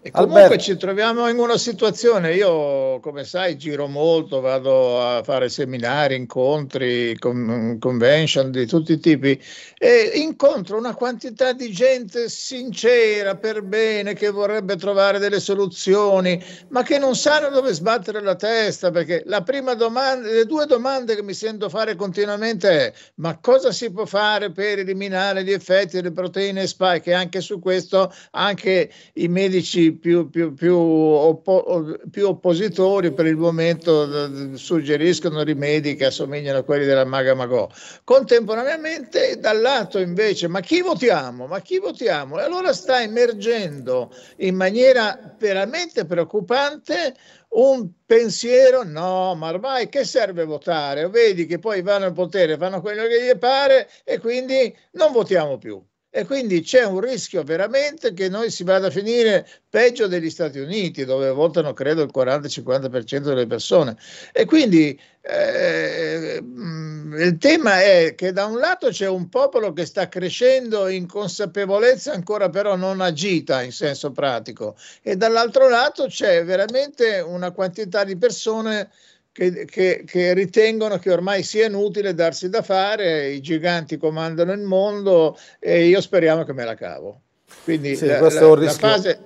[0.05, 0.63] E comunque Alberto.
[0.63, 7.17] ci troviamo in una situazione, io come sai giro molto, vado a fare seminari, incontri,
[7.17, 9.41] convention di tutti i tipi
[9.75, 16.83] e incontro una quantità di gente sincera, per bene, che vorrebbe trovare delle soluzioni, ma
[16.83, 21.23] che non sanno dove sbattere la testa, perché la prima domanda, le due domande che
[21.23, 26.11] mi sento fare continuamente è ma cosa si può fare per eliminare gli effetti delle
[26.11, 27.09] proteine spike?
[27.09, 33.37] E anche su questo anche i medici più, più, più, oppo, più, oppositori per il
[33.37, 37.69] momento suggeriscono rimedi che assomigliano a quelli della Maga Magò.
[38.03, 41.47] Contemporaneamente, dal lato invece, ma chi votiamo?
[41.47, 42.39] Ma chi votiamo?
[42.39, 47.15] E allora sta emergendo in maniera veramente preoccupante
[47.49, 51.09] un pensiero, no, ma ormai che serve votare?
[51.09, 55.57] Vedi che poi vanno al potere, fanno quello che gli pare e quindi non votiamo
[55.57, 55.81] più
[56.17, 60.59] e quindi c'è un rischio veramente che noi si vada a finire peggio degli Stati
[60.59, 63.97] Uniti, dove votano credo il 40-50% delle persone.
[64.31, 70.07] E quindi eh, il tema è che da un lato c'è un popolo che sta
[70.07, 77.19] crescendo in consapevolezza ancora però non agita in senso pratico e dall'altro lato c'è veramente
[77.19, 78.89] una quantità di persone
[79.35, 84.61] che, che, che, ritengono che ormai sia inutile darsi da fare, i giganti comandano il
[84.61, 87.19] mondo e io speriamo che me la cavo.
[87.65, 88.87] Quindi sì, la, questo la, è un rischio...
[88.87, 89.19] fase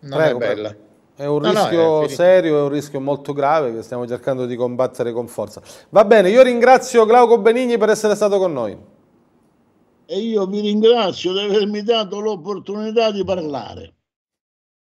[0.00, 0.76] non prego, è bella.
[1.16, 4.46] È un no, rischio no, è serio, è un rischio molto grave che stiamo cercando
[4.46, 5.60] di combattere con forza.
[5.88, 8.78] Va bene, io ringrazio Glauco Benigni per essere stato con noi.
[10.06, 13.94] e io vi ringrazio di avermi dato l'opportunità di parlare.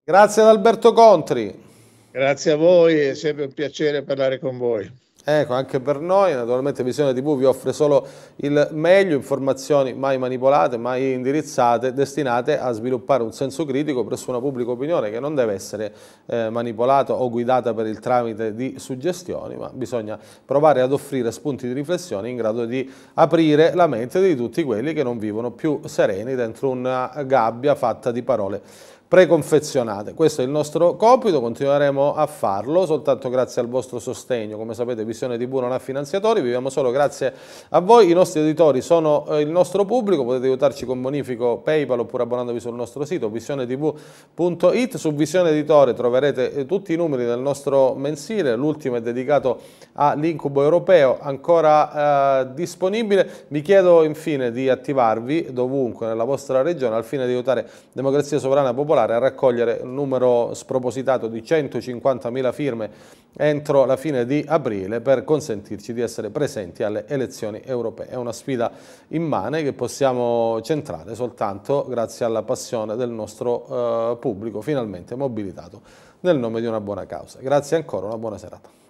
[0.06, 1.64] Grazie ad Alberto Contri.
[2.16, 4.90] Grazie a voi, è sempre un piacere parlare con voi.
[5.28, 10.78] Ecco, anche per noi, naturalmente Visione TV vi offre solo il meglio, informazioni mai manipolate,
[10.78, 15.54] mai indirizzate, destinate a sviluppare un senso critico presso una pubblica opinione che non deve
[15.56, 15.94] essere
[16.28, 21.68] eh, manipolata o guidata per il tramite di suggestioni, ma bisogna provare ad offrire spunti
[21.68, 25.82] di riflessione in grado di aprire la mente di tutti quelli che non vivono più
[25.84, 28.62] sereni dentro una gabbia fatta di parole
[29.08, 30.16] preconfezionate.
[30.16, 34.58] Questo è il nostro compito, continueremo a farlo soltanto grazie al vostro sostegno.
[34.58, 37.32] Come sapete Visione TV non ha finanziatori, viviamo solo grazie
[37.70, 38.10] a voi.
[38.10, 42.60] I nostri editori sono eh, il nostro pubblico, potete aiutarci con bonifico PayPal oppure abbonandovi
[42.60, 44.98] sul nostro sito visionetv.it.
[44.98, 49.60] Su Visione Editore troverete eh, tutti i numeri del nostro mensile, l'ultimo è dedicato
[49.94, 53.46] all'incubo europeo, ancora eh, disponibile.
[53.50, 58.74] Vi chiedo infine di attivarvi dovunque nella vostra regione al fine di aiutare Democrazia Sovrana
[58.74, 62.90] Popolare Popolare a raccogliere un numero spropositato di 150.000 firme
[63.36, 68.08] entro la fine di aprile per consentirci di essere presenti alle elezioni europee.
[68.08, 68.72] È una sfida
[69.10, 73.66] immane che possiamo centrare soltanto grazie alla passione del nostro
[74.14, 75.82] eh, pubblico finalmente mobilitato
[76.22, 77.40] nel nome di una buona causa.
[77.42, 78.85] Grazie ancora, una buona serata.